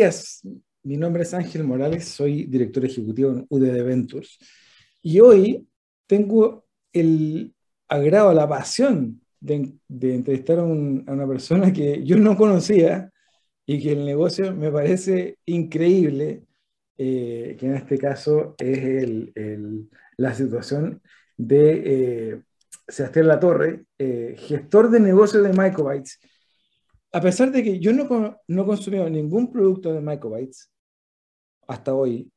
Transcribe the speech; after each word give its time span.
Días. 0.00 0.40
Mi 0.82 0.96
nombre 0.96 1.24
es 1.24 1.34
Ángel 1.34 1.62
Morales, 1.62 2.08
soy 2.08 2.46
director 2.46 2.82
ejecutivo 2.86 3.32
en 3.32 3.46
UDD 3.50 3.84
Ventures. 3.84 4.38
Y 5.02 5.20
hoy 5.20 5.68
tengo 6.06 6.64
el 6.90 7.54
agrado, 7.86 8.32
la 8.32 8.48
pasión 8.48 9.20
de, 9.38 9.74
entrevistar 9.90 10.58
a, 10.60 10.62
una 10.62 11.28
persona 11.28 11.70
que 11.70 12.02
yo 12.02 12.16
no 12.16 12.34
conocía 12.34 13.12
y 13.66 13.78
que 13.82 13.92
el 13.92 14.06
negocio 14.06 14.56
me 14.56 14.72
parece 14.72 15.36
increíble, 15.44 16.44
eh, 16.96 17.58
que 17.60 17.66
en 17.66 17.74
este 17.74 17.98
caso 17.98 18.54
es 18.56 19.06
la 20.16 20.32
situación 20.32 21.02
de 21.36 21.82
eh, 21.84 22.42
Sebastián 22.88 23.28
Latorre, 23.28 23.84
eh, 23.98 24.34
gestor 24.38 24.88
de 24.88 25.00
negocios 25.00 25.42
de 25.42 25.52
Microbytes. 25.52 26.18
A 27.12 27.20
pesar 27.20 27.50
de 27.50 27.62
que 27.62 27.78
yo 27.80 27.92
no, 27.92 28.40
no 28.46 28.66
ningún 29.08 29.50
producto 29.52 29.92
de 29.92 30.00
Microbytes 30.00 30.70
hasta 31.66 31.94
hoy, 31.94 32.30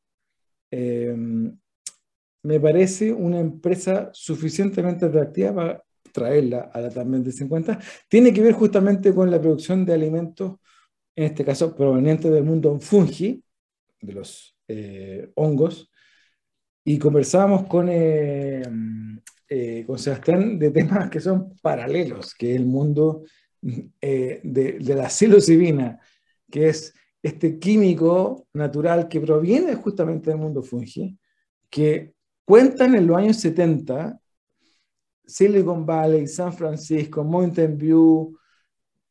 me 2.43 2.59
parece 2.59 3.13
una 3.13 3.39
empresa 3.39 4.09
suficientemente 4.11 5.05
atractiva 5.05 5.53
para 5.53 5.83
traerla 6.13 6.69
a 6.73 6.79
la 6.79 6.89
de 6.89 7.31
50. 7.31 7.79
Tiene 8.07 8.31
que 8.31 8.41
ver 8.41 8.53
justamente 8.53 9.13
con 9.13 9.29
la 9.29 9.41
producción 9.41 9.85
de 9.85 9.93
alimentos, 9.93 10.57
en 11.15 11.25
este 11.25 11.43
caso 11.43 11.75
provenientes 11.75 12.31
del 12.31 12.43
mundo 12.43 12.79
fungi, 12.79 13.43
de 14.01 14.13
los 14.13 14.55
eh, 14.67 15.31
hongos, 15.35 15.89
y 16.85 16.97
conversábamos 16.99 17.65
con, 17.67 17.87
eh, 17.89 18.61
eh, 19.47 19.83
con 19.87 19.97
Sebastián 19.97 20.59
de 20.59 20.71
temas 20.71 21.09
que 21.09 21.19
son 21.19 21.55
paralelos, 21.61 22.35
que 22.35 22.51
es 22.51 22.57
el 22.57 22.65
mundo 22.65 23.23
de, 23.63 24.77
de 24.79 24.95
la 24.95 25.09
psilocibina, 25.09 25.99
que 26.51 26.69
es 26.69 26.93
este 27.21 27.57
químico 27.57 28.47
natural 28.53 29.07
que 29.07 29.21
proviene 29.21 29.75
justamente 29.75 30.29
del 30.29 30.39
mundo 30.39 30.61
fungi, 30.61 31.17
que 31.69 32.13
Cuentan 32.45 32.95
en 32.95 33.07
los 33.07 33.17
años 33.17 33.37
70, 33.37 34.19
Silicon 35.25 35.85
Valley, 35.85 36.27
San 36.27 36.51
Francisco, 36.51 37.23
Mountain 37.23 37.77
View, 37.77 38.37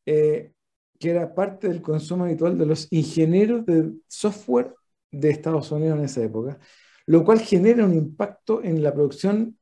eh, 0.05 0.53
que 0.98 1.11
era 1.11 1.34
parte 1.34 1.69
del 1.69 1.81
consumo 1.81 2.25
habitual 2.25 2.59
de 2.59 2.66
los 2.66 2.89
ingenieros 2.92 3.64
de 3.64 3.92
software 4.06 4.75
de 5.11 5.31
Estados 5.31 5.72
Unidos 5.72 5.98
en 5.98 6.05
esa 6.05 6.22
época, 6.22 6.59
lo 7.06 7.25
cual 7.25 7.41
genera 7.41 7.87
un 7.87 7.94
impacto 7.94 8.62
en 8.62 8.82
la 8.82 8.93
producción 8.93 9.59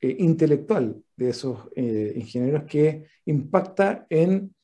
eh, 0.00 0.16
intelectual 0.18 1.02
de 1.16 1.28
esos 1.28 1.68
eh, 1.76 2.12
ingenieros 2.16 2.64
que 2.64 3.06
impacta 3.26 4.06
en 4.08 4.54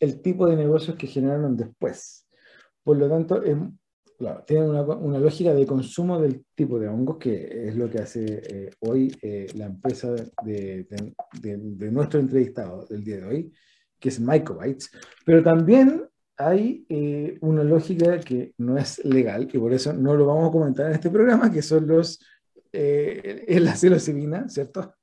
el 0.00 0.20
tipo 0.20 0.46
de 0.46 0.56
negocios 0.56 0.96
que 0.96 1.06
generaron 1.06 1.56
después. 1.56 2.26
Por 2.82 2.98
lo 2.98 3.08
tanto, 3.08 3.42
es 3.42 3.56
Claro, 4.16 4.44
tienen 4.46 4.70
una, 4.70 5.18
lógica 5.18 5.52
de 5.52 5.66
consumo 5.66 6.20
del 6.20 6.44
tipo 6.54 6.78
de 6.78 6.86
hongos, 6.86 7.18
que 7.18 7.68
es 7.68 7.74
lo 7.74 7.90
que 7.90 7.98
hace 7.98 8.42
eh, 8.48 8.70
hoy 8.80 9.12
eh, 9.20 9.48
la 9.54 9.66
empresa 9.66 10.14
de, 10.44 10.86
nuestro 11.90 12.20
entrevistado 12.20 12.86
del 12.86 13.02
día 13.02 13.16
de 13.16 13.24
hoy, 13.24 13.52
que 13.98 14.10
es 14.10 14.20
Microbytes. 14.20 14.90
Pero 15.26 15.42
también 15.42 16.04
hay 16.36 16.86
una 17.40 17.64
lógica 17.64 18.20
que 18.20 18.54
no 18.58 18.78
es 18.78 19.04
legal, 19.04 19.48
y 19.52 19.58
por 19.58 19.72
eso 19.72 19.92
no 19.92 20.14
lo 20.14 20.26
vamos 20.26 20.48
a 20.48 20.52
comentar 20.52 20.86
en 20.86 20.92
este 20.92 21.10
programa, 21.10 21.50
que 21.50 21.62
son 21.62 21.86
los, 21.86 22.20
es 22.74 23.62
la 23.62 23.76
psilocibina, 23.76 24.48
¿cierto? 24.48 24.94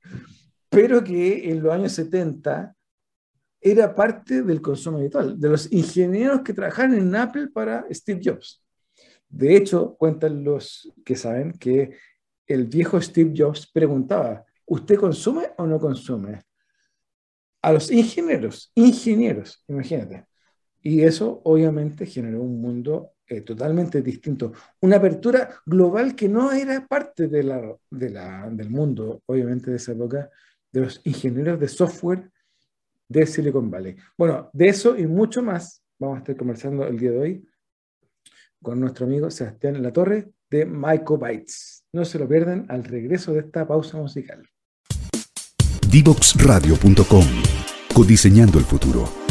Pero 0.68 1.02
que 1.02 1.50
en 1.50 1.62
los 1.62 1.72
años 1.72 1.92
70 1.92 2.74
era 3.60 3.94
parte 3.94 4.42
del 4.42 4.60
consumo 4.60 4.98
habitual, 4.98 5.38
de 5.38 5.48
los 5.48 5.72
ingenieros 5.72 6.42
que 6.42 6.52
trabajaban 6.52 6.94
en 6.94 7.14
Apple 7.14 7.48
para 7.48 7.86
Steve 7.90 8.20
Jobs. 8.22 8.62
De 9.28 9.56
hecho, 9.56 9.96
cuentan 9.96 10.42
los 10.44 10.92
que 11.04 11.16
saben 11.16 11.52
que 11.52 11.96
el 12.46 12.66
viejo 12.66 13.00
Steve 13.00 13.32
Jobs 13.36 13.70
preguntaba, 13.72 14.44
¿usted 14.66 14.96
consume 14.96 15.50
o 15.56 15.66
no 15.66 15.78
consume? 15.78 16.42
A 17.62 17.72
los 17.72 17.90
ingenieros, 17.90 18.72
ingenieros, 18.74 19.64
imagínate. 19.68 20.26
Y 20.82 21.02
eso 21.02 21.40
obviamente 21.44 22.04
generó 22.04 22.42
un 22.42 22.60
mundo 22.60 23.11
eh, 23.26 23.40
totalmente 23.42 24.02
distinto, 24.02 24.52
una 24.80 24.96
apertura 24.96 25.48
global 25.64 26.14
que 26.14 26.28
no 26.28 26.52
era 26.52 26.86
parte 26.86 27.28
de 27.28 27.42
la, 27.42 27.78
del 27.90 28.70
mundo, 28.70 29.22
obviamente, 29.26 29.70
de 29.70 29.76
esa 29.76 29.92
época, 29.92 30.30
de 30.70 30.80
los 30.80 31.00
ingenieros 31.04 31.60
de 31.60 31.68
software 31.68 32.30
de 33.08 33.26
Silicon 33.26 33.70
Valley. 33.70 33.96
Bueno, 34.16 34.50
de 34.52 34.68
eso 34.68 34.96
y 34.96 35.06
mucho 35.06 35.42
más 35.42 35.82
vamos 35.98 36.16
a 36.16 36.18
estar 36.20 36.36
conversando 36.36 36.86
el 36.86 36.98
día 36.98 37.12
de 37.12 37.18
hoy 37.18 37.48
con 38.62 38.80
nuestro 38.80 39.06
amigo 39.06 39.30
Sebastián 39.30 39.82
Latorre 39.82 40.32
de 40.50 40.64
Bytes. 40.64 41.84
No 41.92 42.04
se 42.04 42.18
lo 42.18 42.28
pierdan 42.28 42.66
al 42.68 42.84
regreso 42.84 43.32
de 43.32 43.40
esta 43.40 43.66
pausa 43.66 43.98
musical. 43.98 44.48
Divoxradio.com 45.90 47.26
Codiseñando 47.94 48.58
el 48.58 48.64
futuro. 48.64 49.21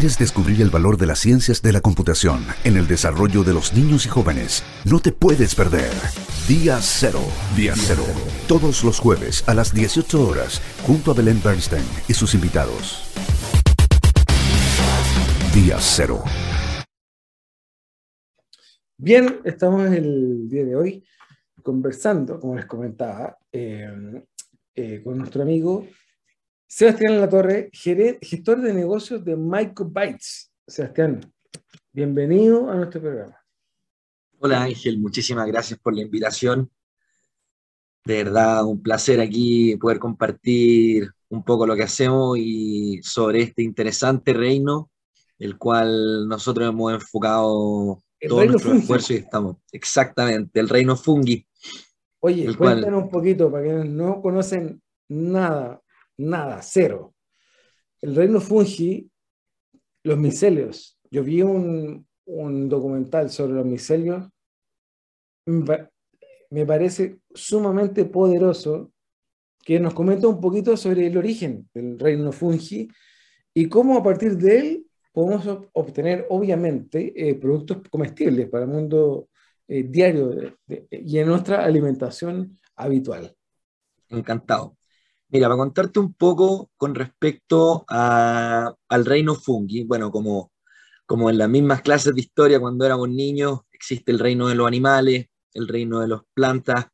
Quieres 0.00 0.16
descubrir 0.16 0.62
el 0.62 0.70
valor 0.70 0.96
de 0.96 1.06
las 1.06 1.18
ciencias 1.18 1.60
de 1.60 1.72
la 1.72 1.80
computación 1.80 2.46
en 2.62 2.76
el 2.76 2.86
desarrollo 2.86 3.42
de 3.42 3.52
los 3.52 3.74
niños 3.74 4.06
y 4.06 4.08
jóvenes, 4.08 4.62
no 4.88 5.00
te 5.00 5.10
puedes 5.10 5.56
perder. 5.56 5.90
Día 6.46 6.78
Cero. 6.80 7.18
Día 7.56 7.72
Cero. 7.74 8.04
Todos 8.46 8.84
los 8.84 9.00
jueves 9.00 9.42
a 9.48 9.54
las 9.54 9.74
18 9.74 10.24
horas, 10.24 10.62
junto 10.86 11.10
a 11.10 11.14
Belén 11.14 11.40
Bernstein 11.44 11.82
y 12.06 12.14
sus 12.14 12.34
invitados. 12.34 13.10
Día 15.52 15.78
Cero. 15.80 16.22
Bien, 18.96 19.40
estamos 19.42 19.90
el 19.90 20.48
día 20.48 20.64
de 20.64 20.76
hoy 20.76 21.04
conversando, 21.60 22.38
como 22.38 22.54
les 22.54 22.66
comentaba, 22.66 23.36
eh, 23.50 24.22
eh, 24.76 25.02
con 25.02 25.18
nuestro 25.18 25.42
amigo 25.42 25.88
Sebastián 26.70 27.18
Latorre, 27.18 27.70
gestor 27.72 28.60
de 28.60 28.74
negocios 28.74 29.24
de 29.24 29.34
Microbytes. 29.34 30.52
Sebastián, 30.66 31.20
bienvenido 31.90 32.70
a 32.70 32.74
nuestro 32.74 33.00
programa. 33.00 33.38
Hola 34.38 34.64
Ángel, 34.64 34.98
muchísimas 34.98 35.46
gracias 35.46 35.78
por 35.80 35.94
la 35.94 36.02
invitación. 36.02 36.70
De 38.04 38.22
verdad, 38.22 38.66
un 38.66 38.82
placer 38.82 39.18
aquí 39.18 39.76
poder 39.76 39.98
compartir 39.98 41.10
un 41.30 41.42
poco 41.42 41.66
lo 41.66 41.74
que 41.74 41.84
hacemos 41.84 42.36
y 42.38 43.00
sobre 43.02 43.40
este 43.40 43.62
interesante 43.62 44.34
reino, 44.34 44.90
el 45.38 45.56
cual 45.56 46.28
nosotros 46.28 46.68
hemos 46.68 46.92
enfocado 46.92 48.02
todo 48.28 48.44
nuestro 48.44 48.74
esfuerzo 48.74 49.14
y 49.14 49.16
estamos. 49.16 49.56
Exactamente, 49.72 50.60
el 50.60 50.68
reino 50.68 50.96
fungi. 50.96 51.46
Oye, 52.20 52.54
cuéntanos 52.54 53.04
un 53.04 53.10
poquito, 53.10 53.50
para 53.50 53.64
quienes 53.64 53.86
no 53.86 54.20
conocen 54.20 54.82
nada 55.08 55.80
nada, 56.18 56.60
cero. 56.62 57.14
El 58.00 58.14
reino 58.14 58.40
fungi, 58.40 59.10
los 60.04 60.18
micelios. 60.18 60.98
Yo 61.10 61.24
vi 61.24 61.42
un, 61.42 62.06
documental 62.68 63.30
sobre 63.30 63.54
los 63.54 63.64
micelios, 63.64 64.28
me 65.46 66.66
parece 66.66 67.20
sumamente 67.32 68.04
poderoso, 68.04 68.92
que 69.64 69.80
nos 69.80 69.94
comenta 69.94 70.28
un 70.28 70.40
poquito 70.40 70.76
sobre 70.76 71.06
el 71.06 71.16
origen 71.16 71.68
del 71.74 71.98
reino 71.98 72.32
fungi 72.32 72.88
y 73.52 73.68
cómo 73.68 73.98
a 73.98 74.02
partir 74.02 74.36
de 74.36 74.58
él 74.58 74.86
podemos 75.12 75.68
obtener, 75.72 76.26
obviamente, 76.30 77.12
eh, 77.16 77.34
productos 77.34 77.78
comestibles 77.90 78.48
para 78.48 78.64
el 78.64 78.70
mundo 78.70 79.28
eh, 79.66 79.82
diario 79.82 80.56
y 80.90 81.18
en 81.18 81.26
nuestra 81.26 81.64
alimentación 81.64 82.58
habitual. 82.76 83.34
Encantado. 84.08 84.77
Mira, 85.30 85.46
para 85.48 85.58
contarte 85.58 86.00
un 86.00 86.14
poco 86.14 86.70
con 86.76 86.94
respecto 86.94 87.84
al 87.88 89.04
reino 89.04 89.34
fungi, 89.34 89.84
bueno, 89.84 90.10
como, 90.10 90.52
como 91.06 91.28
en 91.28 91.36
las 91.38 91.50
mismas 91.50 91.82
clases 91.82 92.14
de 92.14 92.20
historia 92.22 92.60
cuando 92.60 92.86
éramos 92.86 93.10
niños, 93.10 93.60
existe 93.72 94.10
el 94.10 94.18
reino 94.18 94.48
de 94.48 94.54
los 94.54 94.66
animales, 94.66 95.26
el 95.52 95.68
reino 95.68 96.00
de 96.00 96.08
las 96.08 96.20
plantas, 96.34 96.86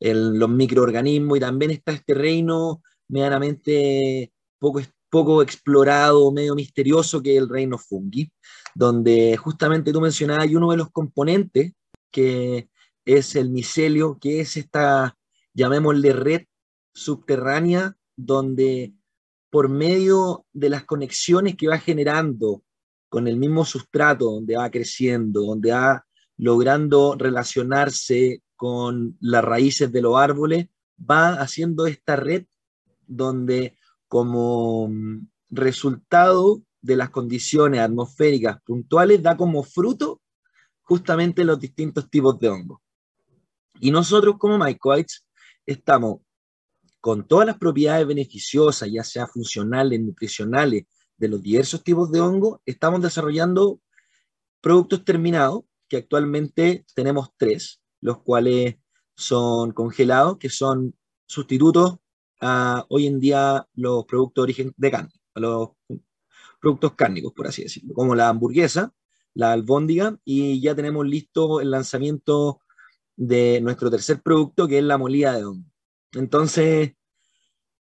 los 0.00 0.48
microorganismos 0.50 1.38
y 1.38 1.40
también 1.40 1.72
está 1.72 1.92
este 1.92 2.14
reino 2.14 2.82
medianamente 3.08 4.32
poco, 4.58 4.80
poco 5.10 5.42
explorado, 5.42 6.30
medio 6.32 6.54
misterioso 6.54 7.22
que 7.22 7.32
es 7.36 7.42
el 7.42 7.48
reino 7.48 7.78
fungi, 7.78 8.30
donde 8.74 9.36
justamente 9.36 9.92
tú 9.92 10.00
mencionabas, 10.00 10.44
hay 10.44 10.54
uno 10.56 10.70
de 10.70 10.76
los 10.76 10.90
componentes 10.90 11.72
que 12.12 12.68
es 13.04 13.34
el 13.34 13.50
micelio, 13.50 14.16
que 14.20 14.40
es 14.40 14.56
esta, 14.56 15.16
llamémosle 15.54 16.12
red 16.12 16.42
subterránea 16.94 17.96
donde 18.16 18.94
por 19.50 19.68
medio 19.68 20.46
de 20.52 20.70
las 20.70 20.84
conexiones 20.84 21.56
que 21.56 21.68
va 21.68 21.78
generando 21.78 22.62
con 23.08 23.28
el 23.28 23.36
mismo 23.36 23.64
sustrato 23.64 24.24
donde 24.26 24.56
va 24.56 24.70
creciendo, 24.70 25.42
donde 25.42 25.72
va 25.72 26.04
logrando 26.36 27.14
relacionarse 27.16 28.42
con 28.56 29.16
las 29.20 29.44
raíces 29.44 29.92
de 29.92 30.02
los 30.02 30.16
árboles, 30.16 30.66
va 30.98 31.34
haciendo 31.34 31.86
esta 31.86 32.16
red 32.16 32.46
donde 33.06 33.76
como 34.08 34.90
resultado 35.50 36.62
de 36.80 36.96
las 36.96 37.10
condiciones 37.10 37.80
atmosféricas 37.80 38.60
puntuales 38.62 39.22
da 39.22 39.36
como 39.36 39.62
fruto 39.62 40.20
justamente 40.82 41.44
los 41.44 41.58
distintos 41.58 42.10
tipos 42.10 42.38
de 42.38 42.48
hongos. 42.48 42.80
Y 43.80 43.90
nosotros 43.90 44.36
como 44.38 44.58
Mycoids 44.58 45.24
estamos 45.66 46.20
con 47.04 47.28
todas 47.28 47.44
las 47.46 47.58
propiedades 47.58 48.06
beneficiosas, 48.06 48.90
ya 48.90 49.04
sea 49.04 49.26
funcionales, 49.26 50.00
nutricionales, 50.00 50.86
de 51.18 51.28
los 51.28 51.42
diversos 51.42 51.84
tipos 51.84 52.10
de 52.10 52.22
hongo, 52.22 52.62
estamos 52.64 53.02
desarrollando 53.02 53.78
productos 54.62 55.04
terminados, 55.04 55.64
que 55.86 55.98
actualmente 55.98 56.86
tenemos 56.94 57.28
tres, 57.36 57.82
los 58.00 58.22
cuales 58.22 58.76
son 59.14 59.72
congelados, 59.72 60.38
que 60.38 60.48
son 60.48 60.94
sustitutos 61.26 61.96
a 62.40 62.86
hoy 62.88 63.06
en 63.06 63.20
día 63.20 63.68
los 63.74 64.06
productos 64.06 64.40
de 64.40 64.44
origen 64.44 64.74
de 64.74 64.90
carne, 64.90 65.12
a 65.34 65.40
los 65.40 65.68
productos 66.58 66.94
cárnicos, 66.94 67.34
por 67.34 67.48
así 67.48 67.64
decirlo, 67.64 67.92
como 67.92 68.14
la 68.14 68.30
hamburguesa, 68.30 68.94
la 69.34 69.52
albóndiga, 69.52 70.18
y 70.24 70.58
ya 70.62 70.74
tenemos 70.74 71.06
listo 71.06 71.60
el 71.60 71.70
lanzamiento 71.70 72.62
de 73.14 73.60
nuestro 73.60 73.90
tercer 73.90 74.22
producto, 74.22 74.66
que 74.66 74.78
es 74.78 74.84
la 74.84 74.96
molida 74.96 75.34
de 75.34 75.44
hongo. 75.44 75.73
Entonces, 76.14 76.92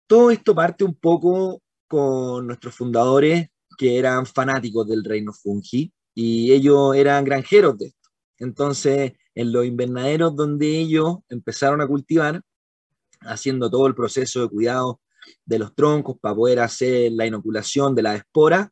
todo 0.07 0.31
esto 0.31 0.56
parte 0.56 0.83
un 0.83 0.95
poco 0.95 1.62
con 1.88 2.48
nuestros 2.48 2.75
fundadores, 2.75 3.48
que 3.77 3.98
eran 3.98 4.25
fanáticos 4.25 4.88
del 4.88 5.04
reino 5.04 5.31
fungi, 5.31 5.94
y 6.13 6.51
ellos 6.51 6.95
eran 6.95 7.24
granjeros 7.24 7.77
de 7.77 7.88
esto. 7.88 8.10
Entonces, 8.38 9.13
en 9.36 9.51
los 9.51 9.66
invernaderos 9.66 10.36
donde 10.36 10.68
ellos 10.80 11.19
empezaron 11.30 11.81
a 11.81 11.88
cultivar, 11.88 12.42
haciendo 13.21 13.69
todo 13.69 13.88
el 13.88 13.95
proceso 13.95 14.42
de 14.42 14.50
cuidado 14.50 15.01
de 15.45 15.60
los 15.60 15.75
troncos 15.75 16.18
para 16.19 16.36
poder 16.36 16.60
hacer 16.60 17.12
la 17.12 17.25
inoculación 17.25 17.95
de 17.95 18.01
la 18.01 18.15
espora, 18.15 18.72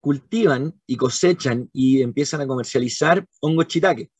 cultivan 0.00 0.80
y 0.86 0.96
cosechan 0.96 1.68
y 1.72 2.02
empiezan 2.02 2.40
a 2.40 2.46
comercializar 2.46 3.26
hongo 3.40 3.64
chitaque. 3.64 4.10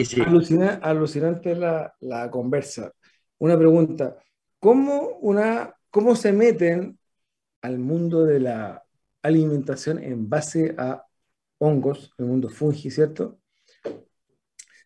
alucinante 0.83 1.55
la, 1.55 1.95
la, 2.01 2.31
conversa. 2.31 2.93
Una 3.39 3.59
pregunta, 3.59 4.17
¿cómo, 4.61 5.19
una, 5.21 5.75
¿cómo 5.91 6.15
se 6.15 6.33
meten 6.33 6.99
al 7.63 7.79
mundo 7.79 8.25
de 8.25 8.41
la 8.41 8.85
alimentación 9.23 9.99
en 10.03 10.29
base 10.29 10.75
a 10.79 11.05
hongos, 11.59 12.13
el 12.19 12.27
mundo 12.27 12.49
fungi, 12.49 12.91
¿cierto? 12.91 13.39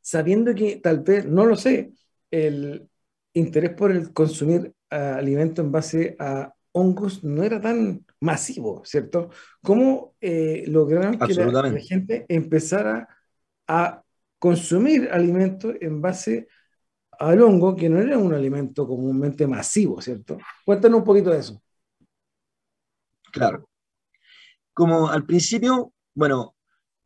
Sabiendo 0.01 0.55
que 0.55 0.77
tal 0.77 1.01
vez, 1.01 1.27
no 1.27 1.45
lo 1.45 1.57
sé, 1.57 1.93
el 2.31 2.89
interés 3.35 3.73
por 3.75 3.91
el 3.91 4.13
consumir 4.13 4.73
alimento 4.91 5.61
en 5.61 5.73
base 5.73 6.17
a 6.19 6.55
hongos 6.73 7.25
no 7.25 7.43
era 7.43 7.61
tan 7.61 8.05
masivo, 8.21 8.83
¿cierto? 8.85 9.31
¿Cómo 9.63 10.15
eh, 10.21 10.65
lograron 10.69 11.19
que 11.19 11.35
la, 11.35 11.81
gente 11.81 12.25
empezara 12.29 13.09
a 13.67 14.03
consumir 14.39 15.09
alimentos 15.11 15.75
en 15.81 16.01
base 16.01 16.49
al 17.19 17.43
hongo, 17.43 17.75
que 17.75 17.89
no 17.89 17.99
era 17.99 18.17
un 18.17 18.33
alimento 18.33 18.87
comúnmente 18.87 19.47
masivo, 19.47 20.01
¿cierto? 20.01 20.39
Cuéntanos 20.65 21.01
un 21.01 21.05
poquito 21.05 21.31
de 21.31 21.39
eso. 21.39 21.61
Claro. 23.33 23.69
Como 24.73 25.09
al 25.09 25.27
principio, 25.27 25.93
bueno, 26.15 26.55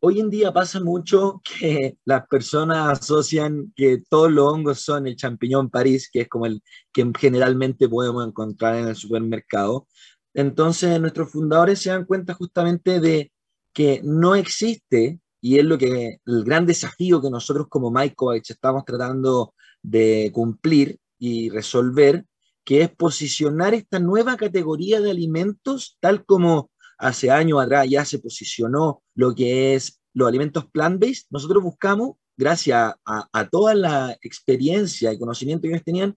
hoy 0.01 0.21
en 0.21 0.29
día 0.29 0.53
pasa 0.53 0.81
mucho 0.81 1.41
que 1.43 1.97
las 2.05 2.27
personas 2.27 3.01
asocian 3.01 3.73
que 3.75 4.03
todos 4.11 4.31
los 4.31 4.53
hongos 4.53 4.81
son 4.81 5.07
el 5.07 5.17
champiñón 5.17 5.71
París, 5.71 6.11
que 6.12 6.23
es 6.23 6.29
como 6.29 6.45
el 6.47 6.62
que 6.93 7.11
generalmente 7.19 7.89
podemos 7.89 8.27
encontrar 8.27 8.77
en 8.77 8.89
el 8.89 8.97
supermercado. 8.97 9.87
Entonces, 10.35 11.01
nuestros 11.01 11.31
fundadores 11.31 11.81
se 11.81 11.91
dan 11.91 12.05
cuenta 12.05 12.35
justamente 12.35 13.01
de 13.01 13.33
que 13.73 14.01
no 14.05 14.35
existe 14.35 15.21
y 15.43 15.59
es 15.59 15.65
lo 15.65 15.77
que 15.77 16.21
el 16.25 16.45
gran 16.45 16.65
desafío 16.65 17.21
que 17.21 17.29
nosotros 17.29 17.67
como 17.69 17.91
Mycoach 17.91 18.49
estamos 18.49 18.85
tratando 18.85 19.55
de 19.83 20.31
cumplir 20.33 20.99
y 21.19 21.51
resolver, 21.51 22.25
que 22.65 22.83
es 22.83 22.91
posicionar 22.95 23.75
esta 23.75 23.99
nueva 23.99 24.37
categoría 24.37 25.01
de 25.01 25.11
alimentos 25.11 25.99
tal 26.01 26.25
como 26.25 26.71
hace 26.97 27.33
años 27.33 27.61
atrás 27.61 27.89
ya 27.91 28.05
se 28.05 28.21
posicionó 28.21 29.03
lo 29.17 29.35
que 29.35 29.75
es 29.75 30.01
los 30.15 30.29
alimentos 30.29 30.65
plant-based. 30.71 31.27
Nosotros 31.31 31.65
buscamos, 31.65 32.13
gracias 32.37 32.95
a, 33.05 33.29
a 33.33 33.49
toda 33.49 33.75
la 33.75 34.17
experiencia 34.23 35.13
y 35.13 35.19
conocimiento 35.19 35.63
que 35.63 35.71
ellos 35.71 35.85
tenían, 35.85 36.17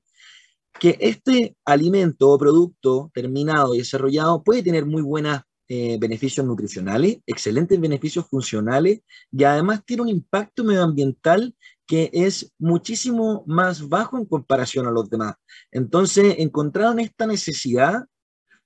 que 0.80 0.98
este 1.00 1.56
alimento 1.66 2.30
o 2.30 2.38
producto 2.38 3.10
terminado 3.12 3.74
y 3.74 3.80
desarrollado 3.80 4.44
puede 4.44 4.62
tener 4.62 4.86
muy 4.86 5.02
buenas 5.02 5.42
eh, 5.68 5.98
beneficios 6.00 6.46
nutricionales, 6.46 7.18
excelentes 7.26 7.80
beneficios 7.80 8.28
funcionales 8.30 9.02
y 9.32 9.44
además 9.46 9.84
tiene 9.84 10.04
un 10.04 10.10
impacto 10.10 10.64
medioambiental 10.64 11.56
que 11.88 12.12
es 12.14 12.54
muchísimo 12.60 13.44
más 13.48 13.90
bajo 13.90 14.18
en 14.18 14.26
comparación 14.26 14.86
a 14.86 14.92
los 14.92 15.10
demás. 15.10 15.36
Entonces, 15.72 16.36
encontraron 16.38 17.00
esta 17.00 17.26
necesidad 17.26 18.06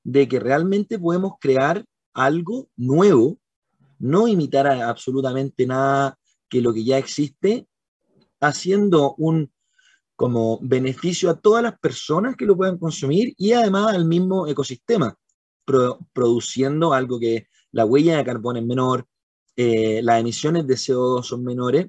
de 0.03 0.27
que 0.27 0.41
realmente 0.41 0.99
podemos 0.99 1.33
crear 1.39 1.85
algo 2.13 2.69
nuevo, 2.75 3.37
no 3.97 4.27
imitar 4.27 4.67
absolutamente 4.67 5.65
nada 5.65 6.17
que 6.49 6.61
lo 6.61 6.73
que 6.73 6.83
ya 6.83 6.97
existe, 6.97 7.65
haciendo 8.41 9.15
un 9.15 9.53
como 10.17 10.59
beneficio 10.61 11.29
a 11.29 11.39
todas 11.39 11.63
las 11.63 11.79
personas 11.79 12.35
que 12.35 12.45
lo 12.45 12.57
puedan 12.57 12.77
consumir 12.77 13.33
y 13.37 13.53
además 13.53 13.95
al 13.95 14.03
mismo 14.03 14.47
ecosistema 14.47 15.17
produciendo 16.13 16.93
algo 16.93 17.19
que 17.19 17.47
la 17.71 17.85
huella 17.85 18.17
de 18.17 18.23
carbono 18.23 18.59
es 18.59 18.65
menor, 18.65 19.05
eh, 19.55 20.01
las 20.03 20.19
emisiones 20.19 20.65
de 20.67 20.75
CO2 20.75 21.23
son 21.23 21.43
menores, 21.43 21.87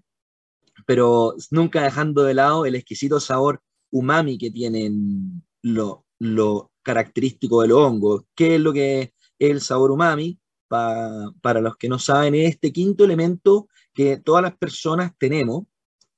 pero 0.87 1.35
nunca 1.51 1.83
dejando 1.83 2.23
de 2.23 2.35
lado 2.35 2.67
el 2.67 2.75
exquisito 2.75 3.21
sabor 3.21 3.63
umami 3.91 4.39
que 4.39 4.51
tienen 4.51 5.43
lo, 5.63 6.07
lo 6.19 6.73
característico 6.83 7.63
de 7.63 7.69
los 7.69 7.79
hongos. 7.79 8.23
¿Qué 8.35 8.57
es 8.57 8.61
lo 8.61 8.73
que 8.73 9.01
es 9.03 9.11
el 9.39 9.61
sabor 9.61 9.91
umami? 9.91 10.41
para 10.71 11.61
los 11.61 11.77
que 11.77 11.89
no 11.89 11.99
saben, 11.99 12.37
es 12.37 12.51
este 12.51 12.73
quinto 12.73 13.05
elemento 13.05 13.69
que 13.93 14.19
todas 14.19 14.41
las 14.43 14.57
personas 14.57 15.11
tenemos, 15.19 15.65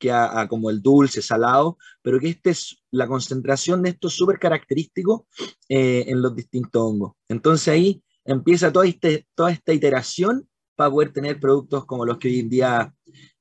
que 0.03 0.11
a, 0.11 0.49
como 0.49 0.69
el 0.69 0.83
dulce, 0.83 1.23
salado, 1.23 1.79
pero 2.03 2.19
que 2.19 2.31
esta 2.31 2.51
es 2.51 2.83
la 2.91 3.07
concentración 3.07 3.83
de 3.83 3.91
esto 3.91 4.11
súper 4.11 4.41
característico 4.41 5.29
eh, 5.69 6.05
en 6.09 6.21
los 6.21 6.35
distintos 6.35 6.83
hongos. 6.83 7.13
Entonces 7.29 7.69
ahí 7.69 8.03
empieza 8.25 8.73
toda, 8.73 8.87
este, 8.87 9.29
toda 9.37 9.53
esta 9.53 9.73
iteración 9.73 10.49
para 10.75 10.91
poder 10.91 11.13
tener 11.13 11.39
productos 11.39 11.85
como 11.87 12.05
los 12.05 12.19
que 12.19 12.29
hoy 12.29 12.41
en 12.41 12.49
día 12.49 12.93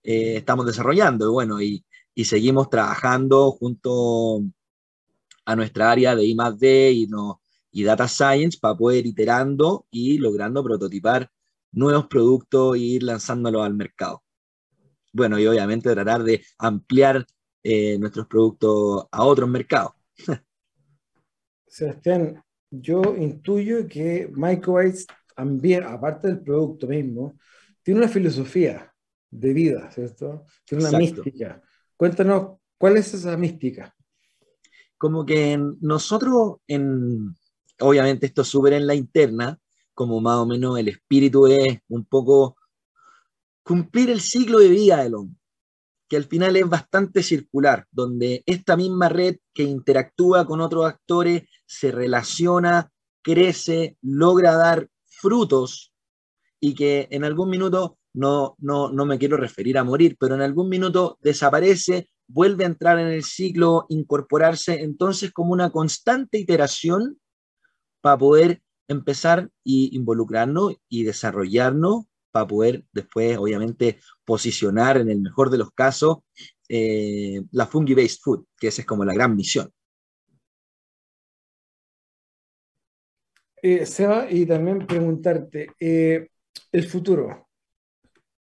eh, 0.03 0.38
estamos 0.38 0.68
desarrollando. 0.68 1.25
Y 1.25 1.32
bueno, 1.32 1.62
y, 1.62 1.84
y, 2.13 2.25
seguimos 2.25 2.70
trabajando 2.70 3.51
junto 3.51 4.44
a 5.46 5.56
nuestra 5.56 5.89
área 5.91 6.15
de 6.15 6.25
I+.D. 6.25 6.91
y, 6.91 7.08
no, 7.08 7.41
y 7.72 7.84
Data 7.84 8.08
Science 8.08 8.60
para 8.62 8.77
poder 8.77 9.08
iterando 9.08 9.88
y 9.89 10.20
logrando 10.20 10.63
prototipar 10.63 11.27
nuevos 11.72 12.06
productos 12.06 12.75
e 12.75 12.80
ir 12.80 13.03
lanzándolos 13.03 13.65
al 13.65 13.74
mercado. 13.74 14.22
Bueno, 15.13 15.39
y 15.39 15.48
obviamente 15.48 15.94
tratar 15.94 16.24
de 16.24 16.44
ampliar 16.58 17.25
eh, 17.63 17.98
nuestros 18.00 18.27
productos 18.27 19.06
a 19.12 19.24
otros 19.24 19.50
mercados. 19.50 19.91
Sebastián, 21.68 22.44
yo 22.70 23.01
intuyo 23.18 23.88
que 23.88 24.30
Microbytes, 24.34 25.08
también, 25.36 25.84
aparte 25.84 26.27
del 26.27 26.41
producto 26.41 26.88
mismo, 26.88 27.38
tiene 27.84 28.01
una 28.01 28.10
filosofía 28.10 28.94
de 29.30 29.53
vida, 29.53 29.91
¿cierto? 29.91 30.46
Tiene 30.65 30.88
una 30.88 30.98
mística. 30.98 31.62
Cuéntanos, 31.96 32.58
¿cuál 32.77 32.98
es 32.98 33.13
esa 33.13 33.38
mística? 33.38 33.96
Como 34.98 35.25
que 35.25 35.60
nosotros, 35.82 36.58
en, 36.68 37.36
obviamente 37.80 38.25
esto 38.25 38.44
súper 38.44 38.74
en 38.74 38.88
la 38.88 38.96
interna, 38.96 39.58
como 39.94 40.22
más 40.22 40.38
o 40.38 40.46
menos 40.46 40.77
el 40.80 40.88
espíritu 40.88 41.48
es 41.48 41.80
un 41.89 42.06
poco 42.06 42.58
cumplir 43.63 44.10
el 44.10 44.22
ciclo 44.22 44.60
de 44.60 44.70
vida 44.70 45.03
del 45.03 45.15
hombre, 45.15 45.39
que 46.10 46.18
al 46.18 46.25
final 46.25 46.56
es 46.56 46.68
bastante 46.68 47.24
circular, 47.24 47.86
donde 47.91 48.44
esta 48.46 48.75
misma 48.75 49.10
red 49.10 49.38
que 49.53 49.63
interactúa 49.63 50.46
con 50.46 50.62
otros 50.62 50.86
actores 50.86 51.44
se 51.65 51.91
relaciona, 51.91 52.91
crece, 53.22 53.98
logra 54.01 54.56
dar 54.56 54.89
frutos 55.06 55.94
y 56.60 56.74
que 56.75 57.08
en 57.12 57.24
algún 57.24 57.50
minuto, 57.50 57.98
no, 58.13 58.56
no, 58.60 58.91
no 58.91 59.06
me 59.06 59.18
quiero 59.18 59.38
referir 59.38 59.77
a 59.77 59.84
morir, 59.84 60.18
pero 60.20 60.36
en 60.36 60.41
algún 60.41 60.70
minuto 60.70 61.18
desaparece, 61.22 62.10
vuelve 62.27 62.63
a 62.63 62.68
entrar 62.68 63.00
en 63.00 63.08
el 63.08 63.24
ciclo, 63.24 63.86
incorporarse, 63.89 64.82
entonces 64.82 65.32
como 65.32 65.53
una 65.53 65.70
constante 65.70 66.38
iteración 66.38 67.20
para 68.01 68.18
poder 68.18 68.62
empezar 68.88 69.50
y 69.63 69.96
involucrarnos 69.96 70.75
y 70.89 71.03
desarrollarnos 71.03 72.06
para 72.31 72.47
poder 72.47 72.85
después, 72.91 73.38
obviamente, 73.38 74.00
posicionar 74.25 74.97
en 74.97 75.09
el 75.09 75.19
mejor 75.19 75.50
de 75.50 75.57
los 75.57 75.71
casos 75.71 76.19
eh, 76.73 77.41
la 77.51 77.67
fungi-based 77.67 78.19
food, 78.21 78.45
que 78.57 78.69
esa 78.69 78.81
es 78.81 78.88
como 78.88 79.03
la 79.03 79.13
gran 79.13 79.35
misión. 79.35 79.69
Eh, 83.61 83.85
Seba, 83.85 84.31
y 84.31 84.45
también 84.45 84.88
preguntarte, 84.88 85.71
eh, 85.77 86.29
el 86.71 86.88
futuro, 86.88 87.50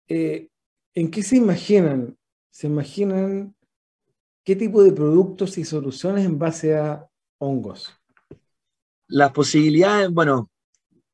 ¿en 0.08 1.10
qué 1.10 1.22
se 1.22 1.36
imaginan? 1.36 2.18
¿Se 2.50 2.66
imaginan 2.66 3.54
qué 4.44 4.56
tipo 4.56 4.82
de 4.82 4.92
productos 4.92 5.56
y 5.58 5.64
soluciones 5.64 6.26
en 6.26 6.36
base 6.36 6.74
a 6.76 7.08
hongos? 7.38 7.94
Las 9.06 9.30
posibilidades, 9.30 10.10
bueno, 10.10 10.50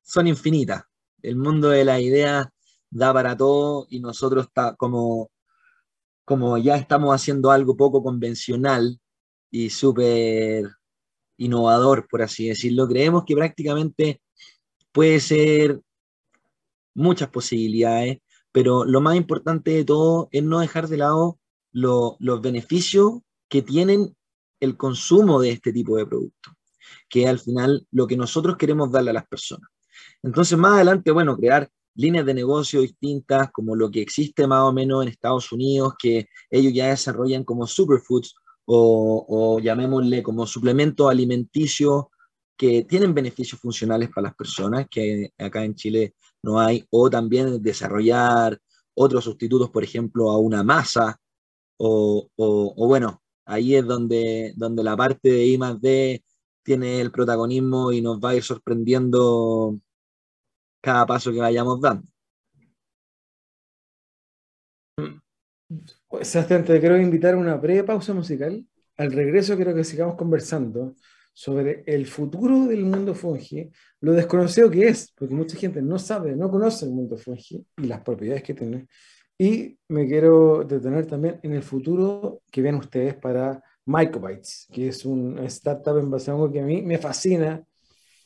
son 0.01 0.29
infinitas. 0.29 0.83
El 1.21 1.37
mundo 1.37 1.69
de 1.69 1.85
la 1.85 2.01
idea 2.01 2.51
da 2.93 3.13
para 3.13 3.37
todo 3.37 3.87
y 3.91 4.01
nosotros 4.01 4.47
está, 4.47 4.77
como, 4.77 5.31
como 6.25 6.59
ya 6.59 6.77
estamos 6.77 7.15
haciendo 7.15 7.51
algo 7.51 7.77
poco 7.77 8.03
convencional 8.03 9.01
y 9.51 9.71
súper 9.71 10.71
innovador, 11.39 12.07
por 12.09 12.23
así 12.23 12.49
decirlo, 12.49 12.87
creemos 12.87 13.25
que 13.25 13.35
prácticamente 13.35 14.23
puede 14.93 15.19
ser 15.21 15.81
muchas 16.95 17.31
posibilidades, 17.31 18.19
pero 18.53 18.85
lo 18.85 19.01
más 19.01 19.17
importante 19.17 19.71
de 19.71 19.85
todo 19.85 20.29
es 20.31 20.43
no 20.43 20.61
dejar 20.61 20.89
de 20.89 20.99
lado 20.99 21.39
los 21.73 22.43
beneficios 22.43 23.21
que 23.49 23.63
tienen 23.63 24.15
el 24.61 24.77
consumo 24.77 25.41
de 25.41 25.51
este 25.51 25.73
tipo 25.73 25.97
de 25.97 26.07
productos, 26.07 26.53
que 27.09 27.27
al 27.27 27.39
final 27.39 27.87
lo 27.91 28.07
que 28.07 28.19
nosotros 28.19 28.59
queremos 28.59 28.93
darle 28.93 29.11
a 29.11 29.15
las 29.15 29.27
personas. 29.27 29.71
Entonces, 30.23 30.59
más 30.59 30.75
adelante, 30.75 31.11
bueno, 31.11 31.37
crear 31.37 31.71
líneas 31.95 32.25
de 32.27 32.35
negocio 32.35 32.81
distintas, 32.81 33.51
como 33.53 33.77
lo 33.77 33.91
que 33.91 34.01
existe 34.01 34.47
más 34.47 34.63
o 34.63 34.73
menos 34.73 35.03
en 35.03 35.09
Estados 35.09 35.53
Unidos, 35.53 35.95
que 35.99 36.27
ellos 36.51 36.73
ya 36.73 36.89
desarrollan 36.89 37.45
como 37.45 37.67
superfoods 37.67 38.35
o, 38.65 39.59
llamémosle 39.61 40.23
como 40.23 40.47
suplementos 40.47 41.11
alimenticios 41.11 42.05
que 42.57 42.85
tienen 42.85 43.13
beneficios 43.13 43.61
funcionales 43.61 44.09
para 44.09 44.29
las 44.29 44.37
personas, 44.37 44.87
que 44.91 45.31
acá 45.37 45.65
en 45.65 45.75
Chile 45.75 46.15
no 46.43 46.61
hay, 46.61 46.85
o 46.91 47.11
también 47.11 47.61
desarrollar 47.63 48.59
otros 48.95 49.25
sustitutos, 49.25 49.71
por 49.71 49.83
ejemplo, 49.85 50.31
a 50.31 50.39
una 50.39 50.63
masa, 50.63 51.19
o, 51.79 52.29
bueno, 52.77 53.21
ahí 53.45 53.75
es 53.75 53.85
donde, 53.85 54.53
donde 54.57 54.85
la 54.85 54.97
parte 54.97 55.31
de 55.31 55.47
I 55.47 55.59
D 55.81 56.25
tiene 56.63 57.01
el 57.01 57.11
protagonismo 57.11 57.91
y 57.91 58.01
nos 58.01 58.21
va 58.21 58.31
a 58.31 58.37
ir 58.37 58.43
sorprendiendo 58.45 59.81
cada 60.83 61.07
paso 61.07 61.33
que 61.33 61.39
vayamos 61.39 61.81
dando. 61.81 62.07
Sebastián, 66.21 66.65
te 66.65 66.79
quiero 66.81 67.01
invitar 67.01 67.35
a 67.35 67.39
una 67.39 67.57
breve 67.57 67.85
pausa 67.85 68.13
musical. 68.13 68.67
Al 68.99 69.13
regreso 69.13 69.57
quiero 69.57 69.75
que 69.75 69.85
sigamos 69.85 70.17
conversando 70.17 70.95
sobre 71.33 71.83
el 71.87 72.07
futuro 72.07 72.67
del 72.67 72.85
mundo 72.85 73.15
fungi, 73.15 73.71
lo 74.01 74.13
desconocido 74.13 74.71
que 74.71 74.89
es, 74.89 75.13
porque 75.17 75.35
mucha 75.35 75.57
gente 75.57 75.81
no 75.81 75.99
sabe, 75.99 76.37
no 76.37 76.51
conoce 76.51 76.85
el 76.85 76.91
mundo 76.93 77.17
fungi 77.17 77.65
y 77.79 77.87
las 77.87 78.03
propiedades 78.03 78.43
que 78.43 78.53
tiene. 78.53 78.87
Y 79.39 79.79
me 79.89 80.07
quiero 80.07 80.63
detener 80.65 81.07
también 81.07 81.41
en 81.43 81.55
el 81.55 81.63
futuro 81.63 82.43
que 82.51 82.61
ven 82.61 82.75
ustedes 82.75 83.15
para 83.15 83.63
Microbytes, 83.87 84.69
que 84.71 84.89
es 84.89 85.05
un 85.07 85.39
startup 85.47 85.97
en 85.99 86.11
base 86.11 86.31
a 86.31 86.35
algo 86.35 86.53
que 86.53 86.61
a 86.61 86.65
mí 86.65 86.83
me 86.83 86.99
fascina. 86.99 87.65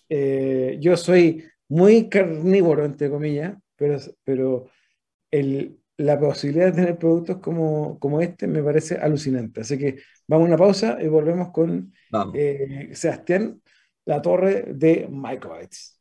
Eh, 0.08 0.78
yo 0.80 0.96
soy 0.96 1.44
muy 1.68 2.08
carnívoro, 2.08 2.84
entre 2.84 3.10
comillas, 3.10 3.56
pero, 3.76 3.98
pero 4.24 4.66
el, 5.30 5.78
la 5.98 6.18
posibilidad 6.18 6.66
de 6.66 6.72
tener 6.72 6.98
productos 6.98 7.38
como, 7.38 7.98
como 7.98 8.20
este 8.20 8.46
me 8.46 8.62
parece 8.62 8.96
alucinante. 8.96 9.62
Así 9.62 9.78
que 9.78 9.96
vamos 10.26 10.46
a 10.46 10.48
una 10.48 10.56
pausa 10.56 10.98
y 11.00 11.08
volvemos 11.08 11.50
con 11.50 11.92
eh, 12.34 12.90
Sebastián 12.92 13.60
La 14.04 14.20
Torre 14.20 14.66
de 14.74 15.08
Microbytes. 15.10 15.94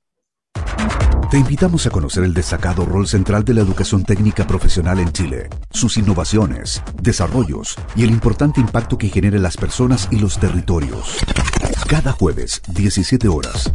Te 1.32 1.38
invitamos 1.38 1.86
a 1.88 1.90
conocer 1.90 2.24
el 2.24 2.34
destacado 2.34 2.86
rol 2.86 3.08
central 3.08 3.44
de 3.44 3.56
la 3.56 3.62
educación 3.62 4.04
técnica 4.04 4.46
profesional 4.46 5.00
en 5.00 5.12
Chile, 5.12 5.50
sus 5.72 5.98
innovaciones, 5.98 6.84
desarrollos 7.02 7.76
y 7.96 8.04
el 8.04 8.12
importante 8.12 8.62
impacto 8.62 8.98
que 8.98 9.10
genera 9.10 9.36
en 9.36 9.44
las 9.44 9.58
personas 9.58 10.08
y 10.12 10.20
los 10.20 10.40
territorios. 10.40 11.18
Cada 11.90 12.12
jueves, 12.12 12.62
17 12.70 13.28
horas, 13.28 13.72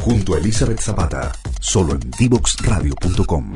junto 0.00 0.34
a 0.34 0.38
Elizabeth 0.38 0.80
Zapata, 0.80 1.32
solo 1.60 1.92
en 1.92 2.10
divoxradio.com. 2.18 3.54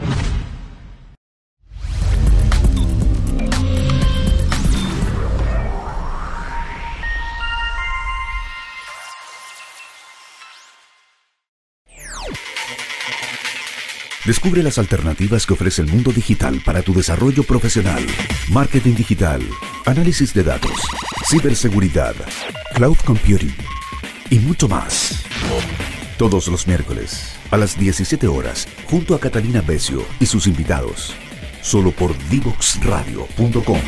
Descubre 14.27 14.63
las 14.63 14.79
alternativas 14.79 15.47
que 15.47 15.53
ofrece 15.53 15.83
el 15.83 15.89
mundo 15.89 16.11
digital 16.11 16.63
para 16.65 16.81
tu 16.81 16.95
desarrollo 16.95 17.43
profesional. 17.43 18.07
Marketing 18.51 18.95
digital, 18.95 19.43
análisis 19.85 20.33
de 20.33 20.43
datos, 20.43 20.81
ciberseguridad, 21.29 22.15
cloud 22.75 22.97
computing 23.05 23.55
y 24.31 24.39
mucho 24.39 24.67
más. 24.67 25.25
Todos 26.19 26.47
los 26.47 26.69
miércoles 26.69 27.35
a 27.51 27.57
las 27.57 27.77
17 27.77 28.29
horas, 28.29 28.69
junto 28.89 29.17
a 29.17 29.19
Catalina 29.19 29.61
Becio 29.63 30.05
y 30.21 30.27
sus 30.27 30.47
invitados, 30.47 31.13
solo 31.61 31.91
por 31.91 32.17
divoxradio.com. 32.31 33.81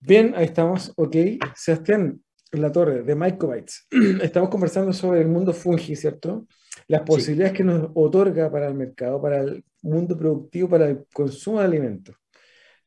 Bien, 0.00 0.32
ahí 0.34 0.46
estamos. 0.46 0.90
Ok, 0.96 1.14
Sebastián, 1.54 2.22
la 2.52 2.72
torre 2.72 3.02
de 3.02 3.14
Microbytes. 3.14 3.86
Estamos 4.22 4.48
conversando 4.48 4.94
sobre 4.94 5.20
el 5.20 5.28
mundo 5.28 5.52
fungi, 5.52 5.94
¿cierto? 5.94 6.46
Las 6.88 7.02
posibilidades 7.02 7.52
que 7.52 7.64
nos 7.64 7.90
otorga 7.92 8.50
para 8.50 8.66
el 8.68 8.74
mercado, 8.74 9.20
para 9.20 9.42
el 9.42 9.62
mundo 9.82 10.16
productivo, 10.16 10.70
para 10.70 10.88
el 10.88 11.04
consumo 11.12 11.58
de 11.58 11.66
alimentos. 11.66 12.19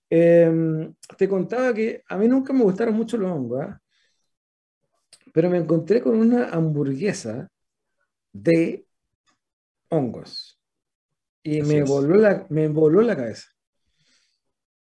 Em, 0.09 0.93
te 1.17 1.27
contaba 1.27 1.73
que 1.73 2.03
a 2.07 2.17
mí 2.17 2.27
nunca 2.27 2.53
me 2.53 2.63
gustaron 2.63 2.95
mucho 2.95 3.17
los 3.17 3.31
hongos, 3.31 3.61
¿ah? 3.61 3.81
pero 5.33 5.49
me 5.49 5.57
encontré 5.57 6.01
con 6.01 6.15
una 6.15 6.49
hamburguesa 6.49 7.49
de 8.31 8.85
hongos 9.89 10.59
y 11.41 11.61
me 11.61 11.83
voló, 11.83 12.15
la, 12.15 12.45
me 12.49 12.67
voló 12.67 13.01
la 13.01 13.15
cabeza. 13.15 13.49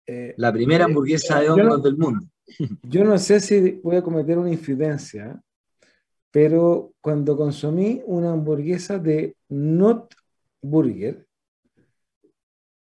Eh, 0.07 0.35
la 0.37 0.53
primera 0.53 0.85
hamburguesa 0.85 1.41
de 1.41 1.51
hongos 1.51 1.83
del 1.83 1.97
mundo. 1.97 2.27
Yo 2.83 3.05
no 3.05 3.19
sé 3.19 3.41
si 3.41 3.81
voy 3.83 3.97
a 3.97 4.03
cometer 4.03 4.39
una 4.39 4.51
infidencia, 4.51 5.41
pero 6.31 6.93
cuando 7.01 7.37
consumí 7.37 8.03
una 8.07 8.33
hamburguesa 8.33 8.99
de 8.99 9.37
Not 9.49 10.15
Burger, 10.61 11.27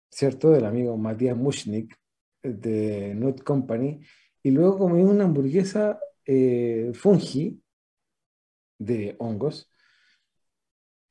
¿cierto? 0.09 0.51
Del 0.51 0.65
amigo 0.65 0.95
Matías 0.97 1.35
Mushnik 1.35 1.97
de 2.43 3.15
Not 3.15 3.41
Company, 3.43 4.01
y 4.43 4.51
luego 4.51 4.77
comí 4.77 5.01
una 5.01 5.23
hamburguesa 5.23 5.99
eh, 6.25 6.91
fungi 6.93 7.61
de 8.77 9.15
hongos, 9.19 9.69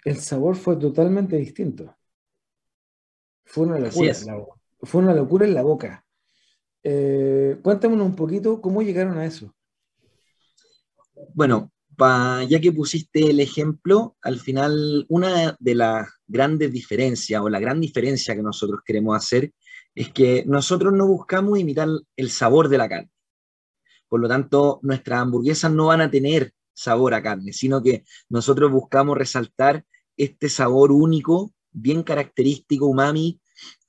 el 0.04 0.18
sabor 0.18 0.56
fue 0.56 0.76
totalmente 0.76 1.36
distinto. 1.36 1.96
Fue 3.44 3.66
una 3.66 3.78
locura, 3.78 4.14
fue 4.80 5.02
una 5.02 5.14
locura 5.14 5.46
en 5.46 5.54
la 5.54 5.62
boca. 5.62 6.04
Eh, 6.82 7.58
cuéntanos 7.62 8.00
un 8.00 8.16
poquito 8.16 8.60
cómo 8.60 8.82
llegaron 8.82 9.18
a 9.18 9.26
eso. 9.26 9.54
Bueno, 11.34 11.72
ya 12.48 12.60
que 12.60 12.72
pusiste 12.72 13.30
el 13.30 13.40
ejemplo, 13.40 14.16
al 14.22 14.38
final 14.38 15.06
una 15.08 15.56
de 15.58 15.74
las 15.74 16.08
grandes 16.26 16.72
diferencias 16.72 17.40
o 17.40 17.48
la 17.48 17.60
gran 17.60 17.80
diferencia 17.80 18.34
que 18.34 18.42
nosotros 18.42 18.80
queremos 18.84 19.16
hacer 19.16 19.52
es 19.94 20.12
que 20.12 20.44
nosotros 20.46 20.92
no 20.92 21.06
buscamos 21.06 21.58
imitar 21.58 21.88
el 22.16 22.30
sabor 22.30 22.68
de 22.68 22.78
la 22.78 22.88
carne. 22.88 23.10
Por 24.08 24.20
lo 24.20 24.28
tanto, 24.28 24.80
nuestras 24.82 25.20
hamburguesas 25.20 25.72
no 25.72 25.86
van 25.86 26.02
a 26.02 26.10
tener 26.10 26.52
sabor 26.74 27.14
a 27.14 27.22
carne, 27.22 27.52
sino 27.52 27.82
que 27.82 28.04
nosotros 28.28 28.70
buscamos 28.70 29.16
resaltar 29.16 29.84
este 30.16 30.48
sabor 30.48 30.92
único, 30.92 31.52
bien 31.70 32.02
característico, 32.02 32.86
umami, 32.86 33.40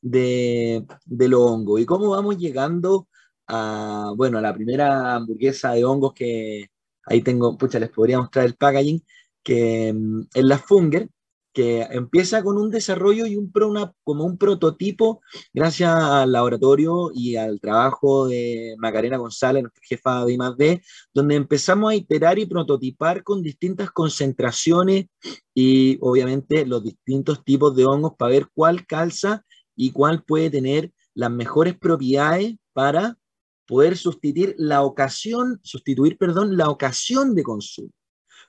de, 0.02 0.86
de 1.06 1.36
hongo 1.36 1.80
¿Y 1.80 1.86
cómo 1.86 2.10
vamos 2.10 2.38
llegando 2.38 3.08
a, 3.48 4.14
bueno, 4.16 4.38
a 4.38 4.42
la 4.42 4.54
primera 4.54 5.16
hamburguesa 5.16 5.72
de 5.72 5.86
hongos 5.86 6.14
que 6.14 6.70
ahí 7.06 7.22
tengo, 7.22 7.58
pucha, 7.58 7.80
les 7.80 7.90
podría 7.90 8.20
mostrar 8.20 8.46
el 8.46 8.56
packaging, 8.56 9.04
que 9.42 9.94
mm, 9.94 10.22
es 10.34 10.44
la 10.44 10.58
Funger, 10.58 11.10
que 11.54 11.82
empieza 11.84 12.44
con 12.44 12.58
un 12.58 12.72
desarrollo 12.72 13.26
y 13.28 13.36
un 13.36 13.52
como 14.04 14.26
un 14.26 14.38
prototipo 14.38 15.22
gracias 15.54 15.92
al 15.94 16.32
laboratorio 16.32 17.12
y 17.14 17.36
al 17.36 17.60
trabajo 17.60 18.28
de 18.28 18.76
Macarena 18.80 19.18
González, 19.18 19.64
nuestra 19.64 19.84
jefa 19.88 20.26
de 20.26 20.34
I+.D., 20.34 20.82
donde 21.14 21.36
empezamos 21.36 21.92
a 21.92 21.96
iterar 21.96 22.40
y 22.40 22.48
prototipar 22.48 23.24
con 23.24 23.44
distintas 23.44 23.92
concentraciones 23.92 25.06
y 25.54 25.98
obviamente 26.02 26.66
los 26.66 26.84
distintos 26.84 27.44
tipos 27.44 27.76
de 27.76 27.86
hongos 27.86 28.14
para 28.18 28.32
ver 28.32 28.48
cuál 28.54 28.86
calza 28.88 29.46
y 29.76 29.92
cuál 29.92 30.24
puede 30.24 30.50
tener 30.50 30.92
las 31.14 31.32
mejores 31.32 31.78
propiedades 31.78 32.56
para 32.74 33.18
poder 33.68 33.98
sustituir 33.98 34.56
la 34.58 34.82
ocasión, 34.82 35.60
sustituir, 35.64 36.18
perdón, 36.18 36.58
la 36.58 36.70
ocasión 36.70 37.36
de 37.36 37.44
consumo. 37.44 37.90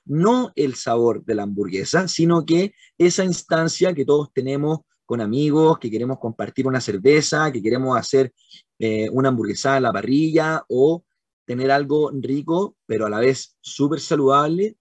No 0.05 0.51
el 0.55 0.75
sabor 0.75 1.23
de 1.25 1.35
la 1.35 1.43
hamburguesa, 1.43 2.07
sino 2.07 2.45
que 2.45 2.73
esa 2.97 3.23
instancia 3.23 3.93
que 3.93 4.05
todos 4.05 4.31
tenemos 4.33 4.79
con 5.05 5.21
amigos, 5.21 5.77
que 5.79 5.91
queremos 5.91 6.19
compartir 6.19 6.67
una 6.67 6.81
cerveza, 6.81 7.51
que 7.51 7.61
queremos 7.61 7.97
hacer 7.97 8.33
eh, 8.79 9.09
una 9.11 9.29
hamburguesa 9.29 9.75
a 9.75 9.79
la 9.79 9.93
parrilla 9.93 10.63
o 10.67 11.03
tener 11.45 11.71
algo 11.71 12.11
rico, 12.13 12.75
pero 12.85 13.05
a 13.05 13.09
la 13.09 13.19
vez 13.19 13.55
súper 13.61 13.99
saludable, 13.99 14.77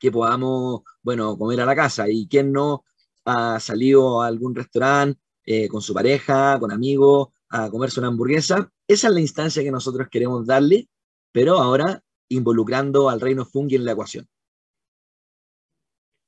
que 0.00 0.10
podamos, 0.10 0.82
bueno, 1.02 1.36
comer 1.38 1.60
a 1.60 1.66
la 1.66 1.76
casa. 1.76 2.08
Y 2.08 2.26
quien 2.26 2.52
no 2.52 2.84
ha 3.24 3.60
salido 3.60 4.22
a 4.22 4.26
algún 4.26 4.54
restaurante 4.54 5.20
eh, 5.44 5.68
con 5.68 5.80
su 5.82 5.94
pareja, 5.94 6.58
con 6.58 6.72
amigos, 6.72 7.28
a 7.48 7.70
comerse 7.70 8.00
una 8.00 8.08
hamburguesa. 8.08 8.70
Esa 8.88 9.08
es 9.08 9.14
la 9.14 9.20
instancia 9.20 9.62
que 9.62 9.70
nosotros 9.70 10.08
queremos 10.10 10.46
darle, 10.46 10.88
pero 11.32 11.58
ahora 11.58 12.02
involucrando 12.34 13.08
al 13.08 13.20
reino 13.20 13.44
fungi 13.44 13.76
en 13.76 13.84
la 13.84 13.92
ecuación. 13.92 14.26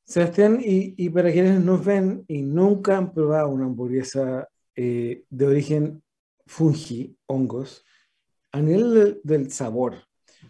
Sebastián, 0.05 0.61
y, 0.62 1.11
para 1.11 1.33
quienes 1.33 1.61
nos 1.61 1.85
ven 1.85 2.25
y 2.29 2.42
nunca 2.42 2.97
han 2.97 3.12
probado 3.12 3.49
una 3.49 3.66
hamburguesa 3.66 4.49
eh, 4.77 5.25
de 5.29 5.47
origen 5.47 6.03
fungi, 6.47 7.19
hongos, 7.27 7.85
a 8.53 8.61
nivel 8.61 9.21
del 9.25 9.51
sabor, 9.51 9.97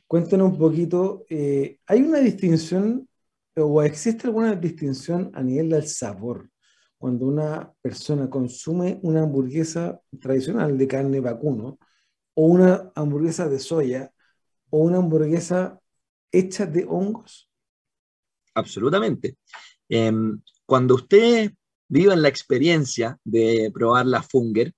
cuéntanos 0.06 0.52
un 0.52 0.58
poquito, 0.58 1.24
eh, 1.30 1.78
¿hay 1.86 2.02
una 2.02 2.18
distinción 2.18 3.08
o 3.56 3.82
existe 3.82 4.26
alguna 4.26 4.54
distinción 4.54 5.30
a 5.34 5.42
nivel 5.42 5.70
del 5.70 5.86
sabor 5.86 6.50
cuando 6.98 7.26
una 7.26 7.72
persona 7.80 8.28
consume 8.28 8.98
una 9.02 9.22
hamburguesa 9.22 10.00
tradicional 10.20 10.76
de 10.76 10.88
carne 10.88 11.20
vacuno 11.20 11.78
o 12.34 12.46
una 12.46 12.92
hamburguesa 12.94 13.48
de 13.48 13.58
soya 13.58 14.12
o 14.70 14.78
una 14.78 14.98
hamburguesa 14.98 15.80
hecha 16.32 16.66
de 16.66 16.84
hongos? 16.88 17.48
Absolutamente. 18.54 19.36
Em, 19.88 20.40
cuando 20.64 20.94
ustedes 20.94 21.52
vivan 21.88 22.22
la 22.22 22.28
experiencia 22.28 23.18
de 23.24 23.70
probar 23.72 24.06
la 24.06 24.22
Funger, 24.22 24.72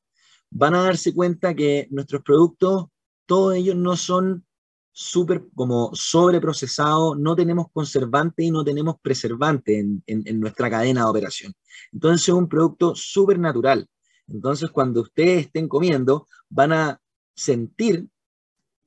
van 0.50 0.74
a 0.74 0.82
darse 0.82 1.14
cuenta 1.14 1.54
que 1.54 1.88
nuestros 1.90 2.22
productos, 2.22 2.86
todos 3.26 3.54
ellos 3.54 3.76
no 3.76 3.96
son 3.96 4.44
súper 4.92 5.44
como 5.54 5.90
sobreprocesado, 5.94 7.14
no 7.14 7.36
tenemos 7.36 7.66
conservantes 7.72 8.44
y 8.44 8.50
no 8.50 8.64
tenemos 8.64 8.96
preservantes 9.00 9.86
en, 10.06 10.40
nuestra 10.40 10.68
cadena 10.68 11.02
de 11.02 11.10
operación. 11.10 11.54
Entonces 11.92 12.28
es 12.28 12.34
un 12.34 12.48
producto 12.48 12.96
súper 12.96 13.38
natural. 13.38 13.88
Entonces 14.26 14.70
cuando 14.70 15.02
ustedes 15.02 15.46
estén 15.46 15.68
comiendo, 15.68 16.26
van 16.48 16.72
a 16.72 17.00
sentir 17.32 18.08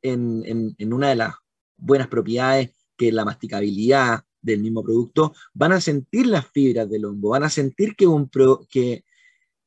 en, 0.01 0.75
una 0.93 1.09
de 1.09 1.15
las 1.15 1.35
buenas 1.77 2.07
propiedades 2.07 2.71
que 2.97 3.09
es 3.09 3.13
la 3.13 3.25
masticabilidad 3.25 4.23
del 4.41 4.61
mismo 4.61 4.83
producto, 4.83 5.33
van 5.53 5.71
a 5.71 5.81
sentir 5.81 6.27
las 6.27 6.47
fibras 6.47 6.89
del 6.89 7.05
hongo, 7.05 7.29
van 7.29 7.43
a 7.43 7.49
sentir 7.49 7.95
que, 7.95 9.03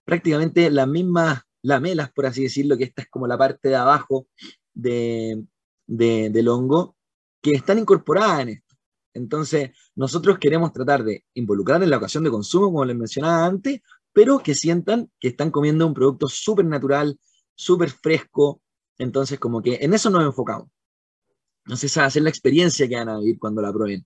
prácticamente 0.05 0.71
las 0.71 0.89
mismas 0.89 1.43
lamelas, 1.63 2.13
por 2.13 2.27
así 2.27 2.43
decirlo, 2.43 2.77
que 2.77 2.85
esta 2.85 3.03
es 3.03 3.09
como 3.09 3.27
la 3.27 3.39
parte 3.39 3.69
de 3.69 3.77
abajo 3.77 4.27
de, 4.73 5.45
del 5.87 6.49
hongo 6.49 6.97
que 7.41 7.53
están 7.53 7.79
incorporadas 7.79 8.41
en 8.41 8.49
esto. 8.51 8.77
Entonces, 9.15 9.71
nosotros 9.95 10.39
queremos 10.39 10.73
tratar 10.73 11.05
de 11.05 11.25
involucrar 11.35 11.83
en 11.83 11.91
la 11.91 11.99
ocasión 11.99 12.25
de 12.25 12.31
consumo, 12.31 12.67
como 12.67 12.85
les 12.85 12.97
mencionaba 12.97 13.47
antes, 13.47 13.81
pero 14.13 14.39
que 14.39 14.55
sientan 14.55 15.11
que 15.21 15.29
están 15.29 15.51
comiendo 15.51 15.87
un 15.87 15.95
producto 15.95 16.29
súper 16.29 16.65
natural, 16.65 17.19
súper 17.55 17.91
fresco. 17.91 18.63
Entonces, 18.99 19.39
como 19.39 19.63
que 19.63 19.79
en 19.81 19.95
eso 19.95 20.11
nos 20.11 20.25
enfocamos. 20.25 20.69
Entonces, 21.65 21.91
esa 21.91 22.03
va 22.03 22.07
a 22.07 22.11
ser 22.11 22.23
la 22.23 22.31
experiencia 22.31 22.89
que 22.89 22.97
van 22.97 23.09
a 23.09 23.19
vivir 23.19 23.39
cuando 23.39 23.63
la 23.63 23.73
prueben. 23.73 24.05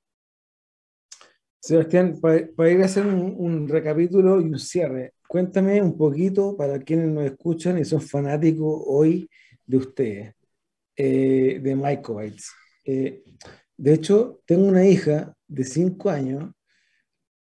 Sebastián, 1.61 2.19
para, 2.21 2.71
ir 2.71 2.83
a 2.83 2.85
hacer 2.85 3.05
un, 3.05 3.35
un, 3.37 3.69
recapítulo 3.69 4.41
y 4.41 4.45
un 4.45 4.59
cierre, 4.59 5.15
cuéntame 5.27 5.83
un 5.83 5.97
poquito 5.97 6.57
para 6.57 6.79
quienes 6.79 7.09
nos 7.09 7.25
escuchan 7.25 7.79
y 7.79 7.85
son 7.85 8.01
fanáticos 8.01 8.83
hoy 8.87 9.29
de 9.67 9.77
ustedes. 9.77 10.39
Eh, 11.01 11.61
de 11.63 11.77
Mycobites. 11.77 12.51
Eh, 12.85 13.23
de 13.77 13.95
hecho, 13.95 14.41
tengo 14.45 14.67
una 14.67 14.85
hija 14.85 15.33
de 15.47 15.63
5 15.63 16.11
años. 16.11 16.53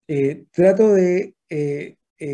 Eh, 0.07 0.45
trato 0.49 0.93
de 0.93 1.35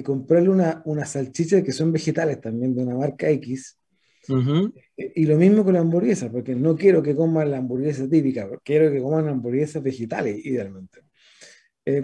comprarle 0.05 0.49
una, 0.49 0.83
una 0.85 1.05
salchicha 1.05 1.63
que 1.63 1.71
son 1.71 1.91
vegetales 1.91 2.39
también, 2.39 2.75
de 2.75 2.83
una 2.83 2.93
marca 2.93 3.27
X. 3.27 3.78
Y 4.95 5.25
lo 5.25 5.37
mismo 5.37 5.63
con 5.63 5.73
la 5.73 5.79
hamburguesa, 5.79 6.31
porque 6.31 6.55
no 6.55 6.75
quiero 6.75 7.01
que 7.01 7.15
coman 7.15 7.51
la 7.51 7.57
hamburguesa 7.57 8.07
típica, 8.07 8.49
quiero 8.63 8.91
que 8.91 9.01
coman 9.01 9.27
hamburguesas 9.27 9.81
vegetales, 9.81 10.45
idealmente. 10.45 11.01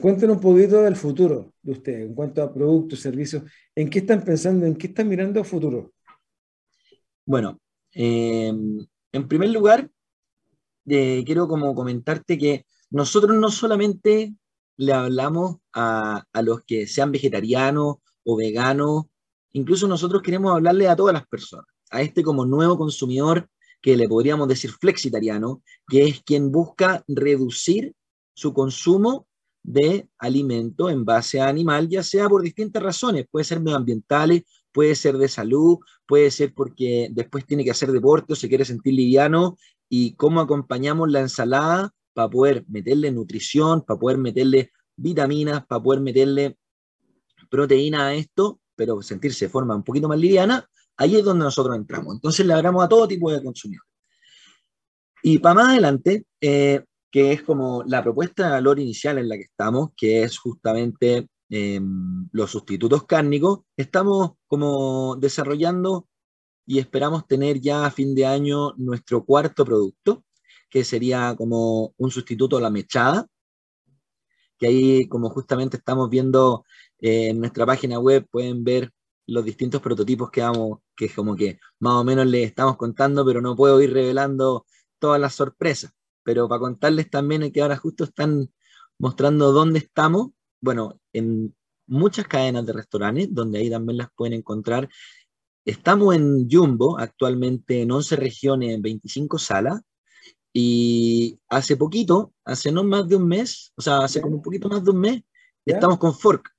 cuéntenos 0.01 0.37
un 0.37 0.41
poquito 0.41 0.81
del 0.81 0.95
futuro 0.95 1.53
de 1.61 1.71
ustedes, 1.71 2.07
en 2.07 2.15
cuanto 2.15 2.41
a 2.41 2.53
productos, 2.53 2.99
servicios. 2.99 3.43
¿En 3.75 3.89
qué 3.89 3.99
están 3.99 4.23
pensando? 4.23 4.65
¿En 4.65 4.75
qué 4.75 4.87
están 4.87 5.07
mirando 5.07 5.39
a 5.41 5.43
futuro? 5.43 5.93
Bueno, 7.25 7.59
en 9.15 9.27
primer 9.27 9.49
lugar, 9.49 9.89
eh, 10.87 11.23
quiero 11.25 11.47
como 11.47 11.73
comentarte 11.73 12.37
que 12.37 12.65
nosotros 12.91 13.35
no 13.37 13.49
solamente 13.49 14.35
le 14.77 14.93
hablamos 14.93 15.57
a, 15.73 16.25
los 16.43 16.61
que 16.63 16.85
sean 16.85 17.11
vegetarianos 17.11 17.97
o 18.23 18.37
veganos, 18.37 19.05
incluso 19.53 19.87
nosotros 19.87 20.21
queremos 20.21 20.53
hablarle 20.53 20.87
a 20.87 20.95
todas 20.95 21.13
las 21.13 21.25
personas, 21.27 21.65
a 21.95 22.01
este 22.01 22.23
como 22.23 22.45
nuevo 22.45 22.77
consumidor 22.77 23.49
que 23.81 23.95
le 23.95 24.07
podríamos 24.07 24.47
decir 24.47 24.71
flexitariano, 24.71 25.61
que 25.87 26.03
es 26.07 26.21
quien 26.23 26.51
busca 26.51 27.03
reducir 27.07 27.93
su 28.33 28.53
consumo 28.53 29.27
de 29.63 30.07
alimento 30.17 30.89
en 30.89 31.05
base 31.05 31.39
a 31.39 31.47
animal, 31.47 31.87
ya 31.87 32.03
sea 32.03 32.27
por 32.27 32.41
distintas 32.41 32.83
razones, 32.83 33.25
puede 33.29 33.45
ser 33.45 33.59
medioambientales, 33.59 34.43
puede 34.71 34.95
ser 34.95 35.17
de 35.17 35.27
salud, 35.27 35.77
puede 36.05 36.29
ser 36.31 36.53
porque 36.53 37.07
después 37.11 37.45
tiene 37.45 37.63
que 37.63 37.71
hacer 37.71 37.91
deporte 37.91 38.33
o 38.33 38.35
se 38.35 38.49
quiere 38.49 38.65
sentir 38.65 38.93
liviano, 38.93 39.57
y 39.89 40.13
cómo 40.15 40.41
acompañamos 40.41 41.09
la 41.11 41.21
ensalada 41.21 41.93
para 42.13 42.29
poder 42.29 42.65
meterle 42.67 43.11
nutrición, 43.11 43.81
para 43.81 43.99
poder 43.99 44.17
meterle 44.17 44.71
vitaminas, 44.95 45.65
para 45.65 45.81
poder 45.81 46.01
meterle 46.01 46.57
proteína 47.49 48.07
a 48.07 48.15
esto, 48.15 48.59
pero 48.75 49.01
sentirse 49.01 49.45
de 49.45 49.49
forma 49.49 49.75
un 49.75 49.83
poquito 49.83 50.07
más 50.07 50.19
liviana, 50.19 50.67
ahí 50.97 51.15
es 51.17 51.23
donde 51.23 51.45
nosotros 51.45 51.75
entramos. 51.75 52.15
Entonces 52.15 52.45
le 52.45 52.53
hablamos 52.53 52.83
a 52.83 52.89
todo 52.89 53.07
tipo 53.07 53.31
de 53.31 53.43
consumidores. 53.43 53.89
Y 55.23 55.39
para 55.39 55.55
más 55.55 55.69
adelante, 55.69 56.25
eh, 56.41 56.83
que 57.11 57.31
es 57.31 57.43
como 57.43 57.83
la 57.87 58.03
propuesta 58.03 58.45
de 58.45 58.51
valor 58.51 58.79
inicial 58.79 59.17
en 59.17 59.29
la 59.29 59.37
que 59.37 59.43
estamos, 59.43 59.89
que 59.95 60.23
es 60.23 60.37
justamente 60.37 61.27
em, 61.49 62.27
los 62.31 62.51
sustitutos 62.51 63.05
cárnicos, 63.05 63.61
estamos 63.77 64.33
como 64.47 65.15
desarrollando 65.15 66.07
y 66.65 66.79
esperamos 66.79 67.25
tener 67.27 67.61
ya 67.61 67.85
a 67.85 67.91
fin 67.91 68.15
de 68.15 68.25
año 68.25 68.73
nuestro 68.77 69.23
cuarto 69.23 69.65
producto, 69.65 70.23
que 70.69 70.83
sería 70.83 71.35
como 71.37 71.93
un 71.97 72.11
sustituto 72.11 72.57
a 72.57 72.61
la 72.61 72.69
mechada, 72.69 73.27
que 74.57 74.67
ahí 74.67 75.07
como 75.07 75.29
justamente 75.29 75.77
estamos 75.77 76.09
viendo 76.09 76.65
eh, 76.99 77.29
en 77.29 77.39
nuestra 77.39 77.65
página 77.65 77.99
web, 77.99 78.27
pueden 78.29 78.63
ver 78.63 78.91
los 79.27 79.43
distintos 79.45 79.81
prototipos 79.81 80.29
que 80.31 80.41
vamos, 80.41 80.79
que 80.95 81.09
como 81.09 81.35
que 81.35 81.59
más 81.79 81.93
o 81.93 82.03
menos 82.03 82.25
les 82.25 82.47
estamos 82.47 82.77
contando, 82.77 83.25
pero 83.25 83.41
no 83.41 83.55
puedo 83.55 83.81
ir 83.81 83.93
revelando 83.93 84.65
todas 84.99 85.19
las 85.19 85.35
sorpresas. 85.35 85.91
Pero 86.23 86.47
para 86.47 86.59
contarles 86.59 87.09
también 87.09 87.51
que 87.51 87.61
ahora 87.61 87.77
justo 87.77 88.05
están 88.05 88.51
mostrando 88.97 89.51
dónde 89.51 89.79
estamos, 89.79 90.31
bueno, 90.61 90.99
en 91.13 91.55
muchas 91.87 92.27
cadenas 92.27 92.65
de 92.65 92.73
restaurantes, 92.73 93.33
donde 93.33 93.59
ahí 93.59 93.69
también 93.69 93.97
las 93.97 94.09
pueden 94.15 94.33
encontrar. 94.33 94.89
Estamos 95.65 96.15
en 96.15 96.49
Jumbo, 96.49 96.97
actualmente 96.97 97.81
en 97.81 97.91
11 97.91 98.15
regiones, 98.15 98.73
en 98.73 98.81
25 98.81 99.37
salas, 99.37 99.81
y 100.53 101.37
hace 101.49 101.75
poquito, 101.75 102.33
hace 102.45 102.71
no 102.71 102.83
más 102.83 103.07
de 103.07 103.17
un 103.17 103.27
mes, 103.27 103.73
o 103.75 103.81
sea, 103.81 103.99
hace 103.99 104.21
como 104.21 104.37
un 104.37 104.41
poquito 104.41 104.69
más 104.69 104.83
de 104.83 104.91
un 104.91 104.99
mes, 104.99 105.21
estamos 105.65 105.97
con 105.97 106.13
Fork, 106.13 106.49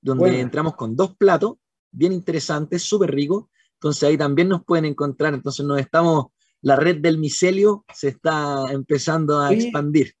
donde 0.00 0.40
entramos 0.40 0.74
con 0.76 0.94
dos 0.94 1.16
platos 1.16 1.54
bien 1.90 2.12
interesantes, 2.12 2.82
súper 2.82 3.10
ricos. 3.10 3.46
Entonces 3.80 4.02
ahí 4.02 4.18
también 4.18 4.48
nos 4.48 4.62
pueden 4.62 4.84
encontrar. 4.84 5.32
Entonces 5.32 5.64
nos 5.64 5.80
estamos, 5.80 6.26
la 6.60 6.76
red 6.76 6.98
del 6.98 7.16
micelio 7.16 7.86
se 7.94 8.08
está 8.08 8.66
empezando 8.70 9.40
a 9.40 9.54
expandir. 9.54 10.12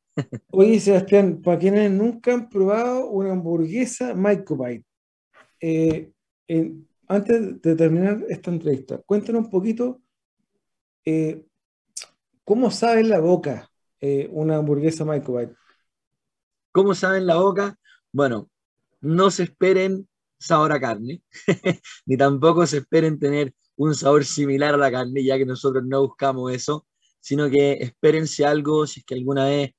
Oye, 0.50 0.80
Sebastián, 0.80 1.42
para 1.42 1.58
quienes 1.58 1.90
nunca 1.90 2.32
han 2.32 2.48
probado 2.48 3.08
una 3.08 3.32
hamburguesa 3.32 4.14
Microbite, 4.14 4.86
eh, 5.60 6.10
antes 7.06 7.60
de 7.60 7.76
terminar 7.76 8.24
esta 8.30 8.50
entrevista, 8.50 8.98
cuéntanos 9.04 9.44
un 9.44 9.50
poquito 9.50 10.00
eh, 11.04 11.44
cómo 12.44 12.70
sabe 12.70 13.00
en 13.00 13.10
la 13.10 13.20
boca 13.20 13.70
eh, 14.00 14.26
una 14.32 14.56
hamburguesa 14.56 15.04
Microbite. 15.04 15.54
¿Cómo 16.72 16.94
sabe 16.94 17.18
en 17.18 17.26
la 17.26 17.36
boca? 17.36 17.78
Bueno, 18.10 18.48
no 19.02 19.30
se 19.30 19.42
esperen 19.42 20.08
sabor 20.40 20.72
a 20.72 20.80
carne, 20.80 21.22
ni 22.06 22.16
tampoco 22.16 22.66
se 22.66 22.78
esperen 22.78 23.18
tener 23.18 23.54
un 23.76 23.94
sabor 23.94 24.24
similar 24.24 24.74
a 24.74 24.78
la 24.78 24.90
carne, 24.90 25.22
ya 25.24 25.38
que 25.38 25.46
nosotros 25.46 25.84
no 25.86 26.02
buscamos 26.02 26.52
eso, 26.52 26.86
sino 27.20 27.48
que 27.50 27.74
espérense 27.74 28.44
algo, 28.44 28.86
si 28.86 29.00
es 29.00 29.06
que 29.06 29.14
alguna 29.14 29.44
vez 29.44 29.72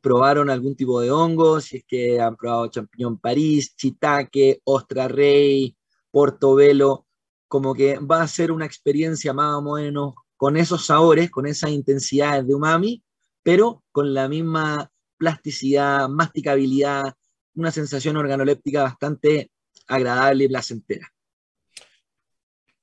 probaron 0.00 0.50
algún 0.50 0.76
tipo 0.76 1.00
de 1.00 1.10
hongo, 1.10 1.60
si 1.60 1.78
es 1.78 1.84
que 1.86 2.20
han 2.20 2.36
probado 2.36 2.68
champiñón 2.68 3.18
París, 3.18 3.74
chitaque, 3.74 4.60
ostra 4.64 5.08
rey, 5.08 5.76
portobelo, 6.10 7.06
como 7.48 7.74
que 7.74 7.98
va 7.98 8.22
a 8.22 8.28
ser 8.28 8.52
una 8.52 8.66
experiencia 8.66 9.32
más 9.32 9.56
o 9.56 9.62
menos 9.74 10.14
con 10.36 10.56
esos 10.56 10.86
sabores, 10.86 11.30
con 11.30 11.46
esas 11.46 11.70
intensidades 11.70 12.46
de 12.46 12.54
umami, 12.54 13.02
pero 13.42 13.82
con 13.90 14.12
la 14.14 14.28
misma 14.28 14.90
plasticidad, 15.16 16.08
masticabilidad, 16.08 17.14
una 17.54 17.72
sensación 17.72 18.16
organoléptica 18.16 18.82
bastante 18.82 19.50
agradable 19.86 20.44
y 20.44 20.48
placentera. 20.48 21.12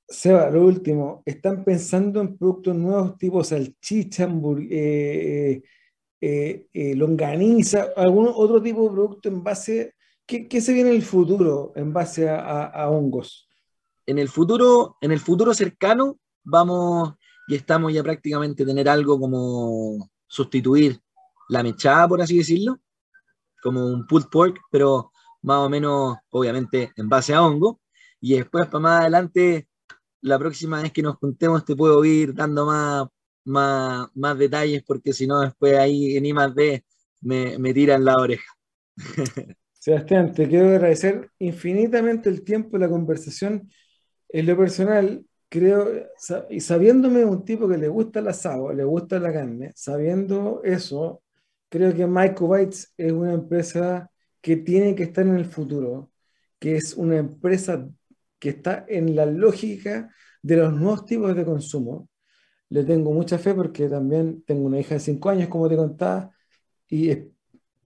Seba, 0.06 0.50
lo 0.50 0.64
último, 0.64 1.22
¿están 1.24 1.64
pensando 1.64 2.20
en 2.20 2.36
productos 2.36 2.76
nuevos 2.76 3.16
tipo 3.16 3.42
salchicha, 3.42 4.28
eh, 4.70 5.62
eh, 6.20 6.68
eh, 6.72 6.94
longaniza, 6.94 7.88
algún 7.96 8.30
otro 8.32 8.62
tipo 8.62 8.84
de 8.84 8.90
producto 8.90 9.28
en 9.28 9.42
base, 9.42 9.94
¿qué, 10.26 10.60
se 10.60 10.72
viene 10.72 10.90
en 10.90 10.96
el 10.96 11.02
futuro 11.02 11.72
en 11.74 11.92
base 11.92 12.28
a, 12.28 12.88
hongos? 12.90 13.48
En 14.06 14.18
el 14.18 14.28
futuro, 14.28 14.96
en 15.00 15.12
el 15.12 15.20
futuro 15.20 15.54
cercano, 15.54 16.18
vamos 16.42 17.14
y 17.48 17.56
estamos 17.56 17.92
ya 17.92 18.02
prácticamente 18.02 18.64
tener 18.64 18.88
algo 18.88 19.18
como 19.18 20.10
sustituir 20.26 21.00
la 21.48 21.62
mechada, 21.62 22.08
por 22.08 22.20
así 22.20 22.38
decirlo, 22.38 22.78
como 23.62 23.86
un 23.86 24.06
pulled 24.06 24.28
pork, 24.30 24.60
pero 24.70 25.12
más 25.44 25.58
o 25.58 25.68
menos, 25.68 26.16
obviamente, 26.30 26.92
en 26.96 27.08
base 27.08 27.34
a 27.34 27.42
hongo. 27.42 27.80
Y 28.20 28.36
después, 28.36 28.66
para 28.66 28.80
más 28.80 29.00
adelante, 29.02 29.68
la 30.22 30.38
próxima 30.38 30.82
vez 30.82 30.92
que 30.92 31.02
nos 31.02 31.16
juntemos, 31.16 31.64
te 31.64 31.76
puedo 31.76 32.04
ir 32.04 32.34
dando 32.34 32.64
más, 32.66 33.06
más, 33.44 34.08
más 34.14 34.38
detalles, 34.38 34.82
porque 34.84 35.12
si 35.12 35.26
no, 35.26 35.40
después 35.40 35.76
ahí 35.76 36.16
en 36.16 36.26
I 36.26 36.32
me, 37.20 37.58
me 37.58 37.74
tiran 37.74 38.04
la 38.04 38.16
oreja. 38.16 38.50
Sebastián, 39.72 40.32
te 40.32 40.48
quiero 40.48 40.70
agradecer 40.70 41.30
infinitamente 41.38 42.30
el 42.30 42.42
tiempo 42.42 42.78
la 42.78 42.88
conversación. 42.88 43.70
En 44.30 44.46
lo 44.46 44.56
personal, 44.56 45.26
creo, 45.50 45.86
y 46.48 46.60
sabiéndome 46.60 47.24
un 47.26 47.44
tipo 47.44 47.68
que 47.68 47.76
le 47.76 47.88
gusta 47.88 48.20
el 48.20 48.28
asado, 48.28 48.72
le 48.72 48.84
gusta 48.84 49.18
la 49.18 49.32
carne, 49.32 49.72
sabiendo 49.74 50.62
eso, 50.64 51.22
creo 51.68 51.94
que 51.94 52.06
Microbytes 52.06 52.94
es 52.96 53.12
una 53.12 53.34
empresa 53.34 54.10
que 54.44 54.56
tiene 54.56 54.94
que 54.94 55.04
estar 55.04 55.26
en 55.26 55.36
el 55.36 55.46
futuro, 55.46 56.10
que 56.58 56.76
es 56.76 56.92
una 56.98 57.16
empresa 57.16 57.88
que 58.38 58.50
está 58.50 58.84
en 58.86 59.16
la 59.16 59.24
lógica 59.24 60.14
de 60.42 60.58
los 60.58 60.70
nuevos 60.74 61.06
tipos 61.06 61.34
de 61.34 61.46
consumo. 61.46 62.10
Le 62.68 62.84
tengo 62.84 63.10
mucha 63.10 63.38
fe 63.38 63.54
porque 63.54 63.88
también 63.88 64.42
tengo 64.42 64.66
una 64.66 64.78
hija 64.78 64.96
de 64.96 65.00
5 65.00 65.30
años, 65.30 65.48
como 65.48 65.66
te 65.66 65.76
contaba, 65.76 66.30
y 66.90 67.10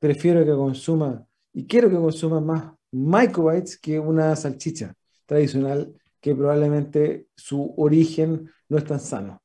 prefiero 0.01 0.45
que 0.45 0.51
consuma, 0.51 1.25
y 1.53 1.65
quiero 1.65 1.89
que 1.91 1.95
consuma 1.95 2.41
más 2.41 2.73
microbytes 2.91 3.79
que 3.79 4.01
una 4.01 4.35
salchicha 4.35 4.97
tradicional 5.27 5.95
que 6.21 6.35
probablemente 6.35 7.29
su 7.37 7.73
origen 7.77 8.51
no 8.69 8.79
es 8.79 8.85
tan 8.85 8.99
sano. 8.99 9.45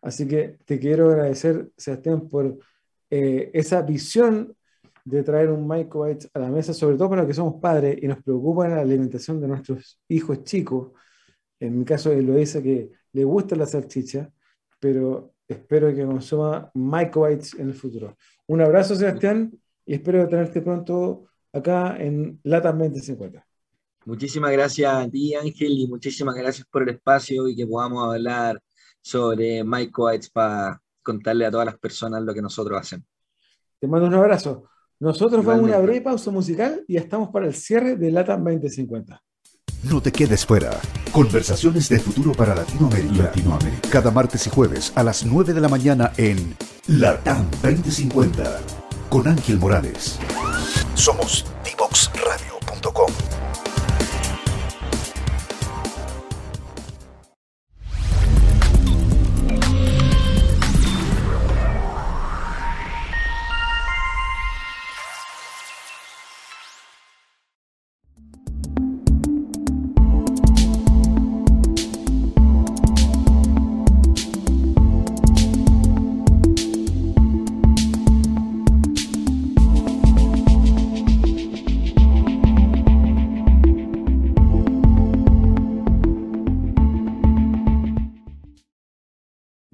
Así 0.00 0.28
que 0.28 0.58
te 0.64 0.78
quiero 0.78 1.10
agradecer, 1.10 1.72
Sebastián, 1.76 2.28
por 2.28 2.56
eh, 3.10 3.50
esa 3.52 3.82
visión 3.82 4.56
de 5.04 5.22
traer 5.22 5.50
un 5.50 5.66
microbyte 5.66 6.28
a 6.34 6.38
la 6.38 6.48
mesa, 6.48 6.72
sobre 6.72 6.96
todo 6.96 7.10
para 7.10 7.22
los 7.22 7.28
que 7.28 7.34
somos 7.34 7.60
padres 7.60 7.98
y 8.00 8.06
nos 8.06 8.22
preocupa 8.22 8.68
la 8.68 8.80
alimentación 8.80 9.40
de 9.40 9.48
nuestros 9.48 10.00
hijos 10.08 10.44
chicos. 10.44 10.92
En 11.58 11.78
mi 11.78 11.84
caso, 11.84 12.12
Eloisa, 12.12 12.62
que 12.62 12.90
le 13.12 13.24
gusta 13.24 13.56
la 13.56 13.66
salchicha, 13.66 14.30
pero 14.78 15.34
espero 15.46 15.94
que 15.94 16.04
consuma 16.04 16.70
microbytes 16.74 17.54
en 17.54 17.68
el 17.68 17.74
futuro. 17.74 18.16
Un 18.46 18.60
abrazo, 18.60 18.94
Sebastián, 18.94 19.52
y 19.84 19.94
espero 19.94 20.28
tenerte 20.28 20.60
pronto 20.62 21.26
acá 21.52 21.96
en 21.98 22.40
Latam 22.44 22.78
2050. 22.78 23.44
Muchísimas 24.04 24.50
gracias 24.50 24.92
a 24.92 25.08
ti, 25.08 25.34
Ángel, 25.34 25.78
y 25.78 25.86
muchísimas 25.86 26.34
gracias 26.34 26.66
por 26.68 26.82
el 26.82 26.90
espacio 26.90 27.48
y 27.48 27.54
que 27.54 27.66
podamos 27.66 28.12
hablar 28.12 28.60
sobre 29.00 29.62
microbytes 29.62 30.30
para 30.30 30.80
contarle 31.02 31.46
a 31.46 31.50
todas 31.50 31.66
las 31.66 31.78
personas 31.78 32.22
lo 32.22 32.34
que 32.34 32.42
nosotros 32.42 32.80
hacemos. 32.80 33.06
Te 33.78 33.86
mando 33.86 34.06
un 34.06 34.14
abrazo. 34.14 34.68
Nosotros 35.02 35.44
vamos 35.44 35.64
a 35.64 35.64
una 35.64 35.78
breve 35.78 36.00
pausa 36.00 36.30
musical 36.30 36.84
y 36.86 36.96
estamos 36.96 37.30
para 37.30 37.46
el 37.46 37.54
cierre 37.54 37.96
de 37.96 38.12
LATAM 38.12 38.44
2050. 38.44 39.20
No 39.82 40.00
te 40.00 40.12
quedes 40.12 40.46
fuera. 40.46 40.70
Conversaciones 41.10 41.88
de 41.88 41.98
futuro 41.98 42.30
para 42.30 42.54
Latinoamérica. 42.54 43.24
Latinoamérica. 43.24 43.88
Cada 43.90 44.12
martes 44.12 44.46
y 44.46 44.50
jueves 44.50 44.92
a 44.94 45.02
las 45.02 45.26
9 45.26 45.54
de 45.54 45.60
la 45.60 45.68
mañana 45.68 46.12
en 46.18 46.54
LATAM 46.86 47.50
2050 47.64 48.60
con 49.10 49.26
Ángel 49.26 49.58
Morales. 49.58 50.20
Somos 50.94 51.46
divoxradio.com. 51.64 53.21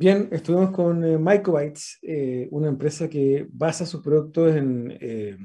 Bien, 0.08 0.26
estuvimos 0.32 0.70
con 0.70 1.04
eh, 1.04 1.18
Mycobytes, 1.18 1.98
eh, 2.00 2.48
una 2.50 2.68
empresa 2.68 3.10
que 3.10 3.46
basa 3.52 3.84
sus 3.84 4.00
productos 4.00 4.56
en 4.56 4.96
eh, 5.02 5.36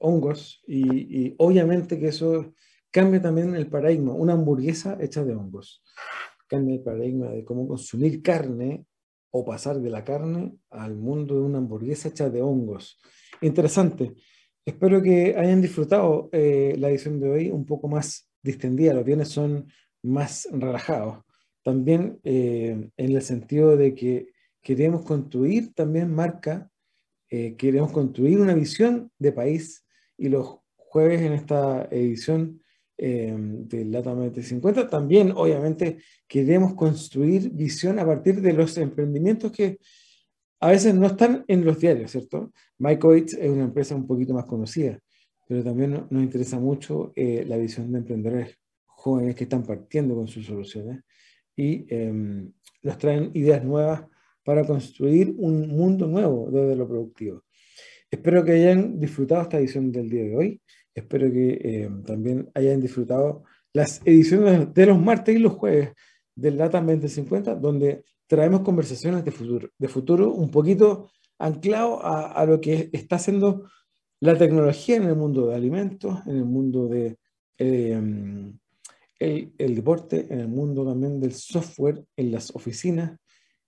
hongos 0.00 0.62
y, 0.66 1.34
obviamente 1.38 1.98
que 1.98 2.08
eso 2.08 2.52
cambia 2.90 3.22
también 3.22 3.56
el 3.56 3.66
paradigma. 3.70 4.12
Una 4.12 4.34
hamburguesa 4.34 4.98
hecha 5.00 5.24
de 5.24 5.34
hongos. 5.34 5.82
Cambia 6.46 6.74
el 6.74 6.82
paradigma 6.82 7.30
de 7.30 7.42
cómo 7.42 7.66
consumir 7.66 8.20
carne 8.20 8.84
o 9.30 9.46
pasar 9.46 9.80
de 9.80 9.88
la 9.88 10.04
carne 10.04 10.58
al 10.68 10.94
mundo 10.94 11.36
de 11.36 11.40
una 11.40 11.56
hamburguesa 11.56 12.10
hecha 12.10 12.28
de 12.28 12.42
hongos. 12.42 13.00
Interesante. 13.40 14.12
Espero 14.62 15.00
que 15.00 15.36
hayan 15.38 15.62
disfrutado 15.62 16.28
la 16.30 16.90
edición 16.90 17.18
de 17.18 17.30
hoy 17.30 17.50
un 17.50 17.64
poco 17.64 17.88
más 17.88 18.30
distendida. 18.42 18.92
Los 18.92 19.06
bienes 19.06 19.28
son 19.28 19.72
más 20.02 20.46
relajados 20.52 21.24
también 21.64 22.20
eh, 22.24 22.90
en 22.96 23.16
el 23.16 23.22
sentido 23.22 23.76
de 23.76 23.94
que 23.94 24.28
queremos 24.62 25.02
construir 25.02 25.74
también 25.74 26.14
marca, 26.14 26.70
eh, 27.30 27.56
queremos 27.56 27.90
construir 27.90 28.38
una 28.38 28.54
visión 28.54 29.10
de 29.18 29.32
país 29.32 29.84
y 30.16 30.28
los 30.28 30.58
jueves 30.76 31.22
en 31.22 31.32
esta 31.32 31.88
edición 31.90 32.60
eh, 32.98 33.34
de 33.36 33.84
Lata 33.86 34.14
50 34.40 34.88
también 34.88 35.32
obviamente 35.34 35.98
queremos 36.28 36.74
construir 36.74 37.50
visión 37.50 37.98
a 37.98 38.06
partir 38.06 38.40
de 38.40 38.52
los 38.52 38.76
emprendimientos 38.78 39.50
que 39.50 39.78
a 40.60 40.68
veces 40.68 40.94
no 40.94 41.06
están 41.06 41.44
en 41.48 41.64
los 41.64 41.80
diarios, 41.80 42.12
¿cierto? 42.12 42.52
MyCoits 42.78 43.34
es 43.34 43.50
una 43.50 43.64
empresa 43.64 43.96
un 43.96 44.06
poquito 44.06 44.32
más 44.34 44.44
conocida, 44.44 44.98
pero 45.48 45.64
también 45.64 46.06
nos 46.08 46.22
interesa 46.22 46.58
mucho 46.60 47.12
la 47.16 47.56
visión 47.56 47.90
de 47.90 47.98
emprendedores 47.98 48.58
jóvenes 48.84 49.34
que 49.34 49.44
están 49.44 49.64
partiendo 49.64 50.14
con 50.14 50.28
sus 50.28 50.46
soluciones 50.46 51.02
y 51.56 51.86
eh, 51.88 52.12
nos 52.82 52.98
traen 52.98 53.30
ideas 53.34 53.64
nuevas 53.64 54.04
para 54.42 54.64
construir 54.64 55.34
un 55.38 55.68
mundo 55.68 56.06
nuevo 56.06 56.50
desde 56.50 56.76
lo 56.76 56.86
productivo. 56.86 57.44
Espero 58.10 58.44
que 58.44 58.52
hayan 58.52 59.00
disfrutado 59.00 59.42
esta 59.42 59.58
edición 59.58 59.90
del 59.90 60.08
día 60.08 60.22
de 60.24 60.36
hoy. 60.36 60.60
Espero 60.94 61.30
que 61.32 61.58
em, 61.62 62.04
también 62.04 62.50
hayan 62.54 62.80
disfrutado 62.80 63.44
las 63.72 64.00
ediciones 64.04 64.72
de 64.72 64.86
los 64.86 65.00
martes 65.00 65.34
y 65.34 65.38
los 65.38 65.54
jueves 65.54 65.90
del 66.34 66.56
Data 66.56 66.80
2050, 66.80 67.56
donde 67.56 68.04
traemos 68.26 68.60
conversaciones 68.60 69.24
de 69.24 69.30
futuro, 69.32 69.68
de 69.76 69.88
futuro 69.88 70.32
un 70.32 70.50
poquito 70.50 71.10
anclado 71.38 72.04
a, 72.04 72.32
a, 72.32 72.46
lo 72.46 72.60
que 72.60 72.90
está 72.92 73.16
haciendo 73.16 73.68
la 74.20 74.36
tecnología 74.38 74.96
en 74.96 75.04
el 75.04 75.16
mundo 75.16 75.48
de 75.48 75.56
alimentos, 75.56 76.18
en 76.26 76.36
el 76.36 76.44
mundo 76.44 76.88
de 76.88 77.18
eh, 77.58 78.00
el, 79.18 79.74
deporte, 79.74 80.26
en 80.30 80.40
el 80.40 80.48
mundo 80.48 80.84
también 80.84 81.20
del 81.20 81.32
software, 81.32 82.04
en 82.16 82.32
las 82.32 82.54
oficinas, 82.54 83.18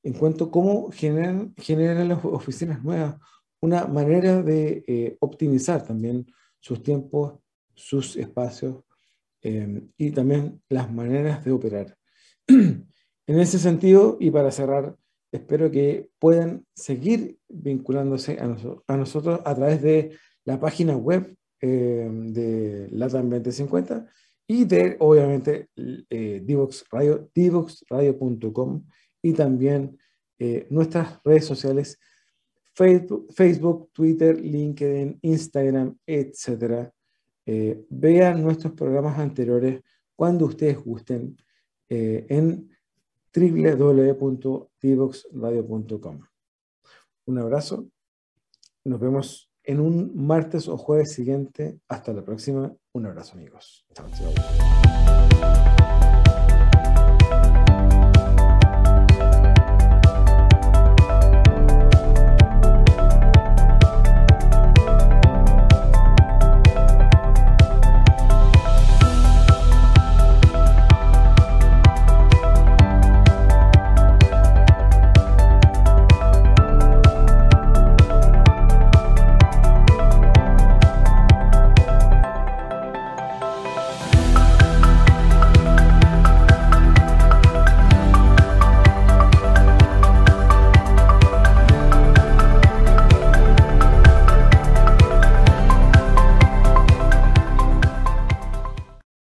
en 0.02 0.12
cuanto 0.12 0.44
a 0.44 0.50
cómo 0.50 0.90
generan, 0.90 1.54
generan 1.56 2.08
las 2.08 2.24
oficinas 2.24 2.82
nuevas 2.82 3.16
una 3.60 3.86
manera 3.86 4.42
de 4.42 4.84
eh, 4.86 5.16
optimizar 5.20 5.84
también 5.84 6.26
sus 6.60 6.82
tiempos, 6.82 7.40
sus 7.74 8.16
espacios 8.16 8.84
em, 9.42 9.88
y 9.96 10.10
también 10.10 10.62
las 10.68 10.92
maneras 10.92 11.44
de 11.44 11.52
operar. 11.52 11.96
en 12.46 12.86
ese 13.26 13.58
sentido, 13.58 14.18
y 14.20 14.30
para 14.30 14.50
cerrar, 14.50 14.96
espero 15.32 15.70
que 15.70 16.10
puedan 16.18 16.64
seguir 16.74 17.38
vinculándose 17.48 18.38
a, 18.38 18.56
a 18.86 18.96
nosotros 18.96 19.40
a 19.44 19.54
través 19.54 19.82
de 19.82 20.16
la 20.44 20.60
página 20.60 20.96
web 20.96 21.36
em, 21.60 22.32
de 22.32 22.88
LATAM 22.90 23.30
2050 23.30 24.06
y 24.46 24.64
de, 24.64 24.96
obviamente, 25.00 25.68
eh, 25.76 26.40
Divox 26.44 26.84
Radio, 26.90 27.28
divoxradio.com 27.34 28.84
y 29.22 29.32
también 29.32 29.98
eh, 30.38 30.66
nuestras 30.70 31.20
redes 31.24 31.46
sociales, 31.46 31.98
Facebook, 32.74 33.32
Facebook, 33.32 33.90
Twitter, 33.92 34.38
LinkedIn, 34.38 35.18
Instagram, 35.22 35.96
etc. 36.06 36.90
Eh, 37.46 37.86
vean 37.88 38.42
nuestros 38.42 38.74
programas 38.74 39.18
anteriores 39.18 39.80
cuando 40.14 40.44
ustedes 40.46 40.84
gusten 40.84 41.38
eh, 41.88 42.26
en 42.28 42.68
www.divoxradio.com. 43.34 46.20
Un 47.26 47.38
abrazo. 47.38 47.88
Nos 48.84 49.00
vemos 49.00 49.50
en 49.66 49.80
un 49.80 50.12
martes 50.14 50.68
o 50.68 50.76
jueves 50.76 51.12
siguiente. 51.12 51.80
Hasta 51.88 52.12
la 52.12 52.24
próxima. 52.24 52.72
Un 52.92 53.06
abrazo 53.06 53.34
amigos. 53.34 53.84
Chao, 53.92 54.06
chao. 54.16 55.76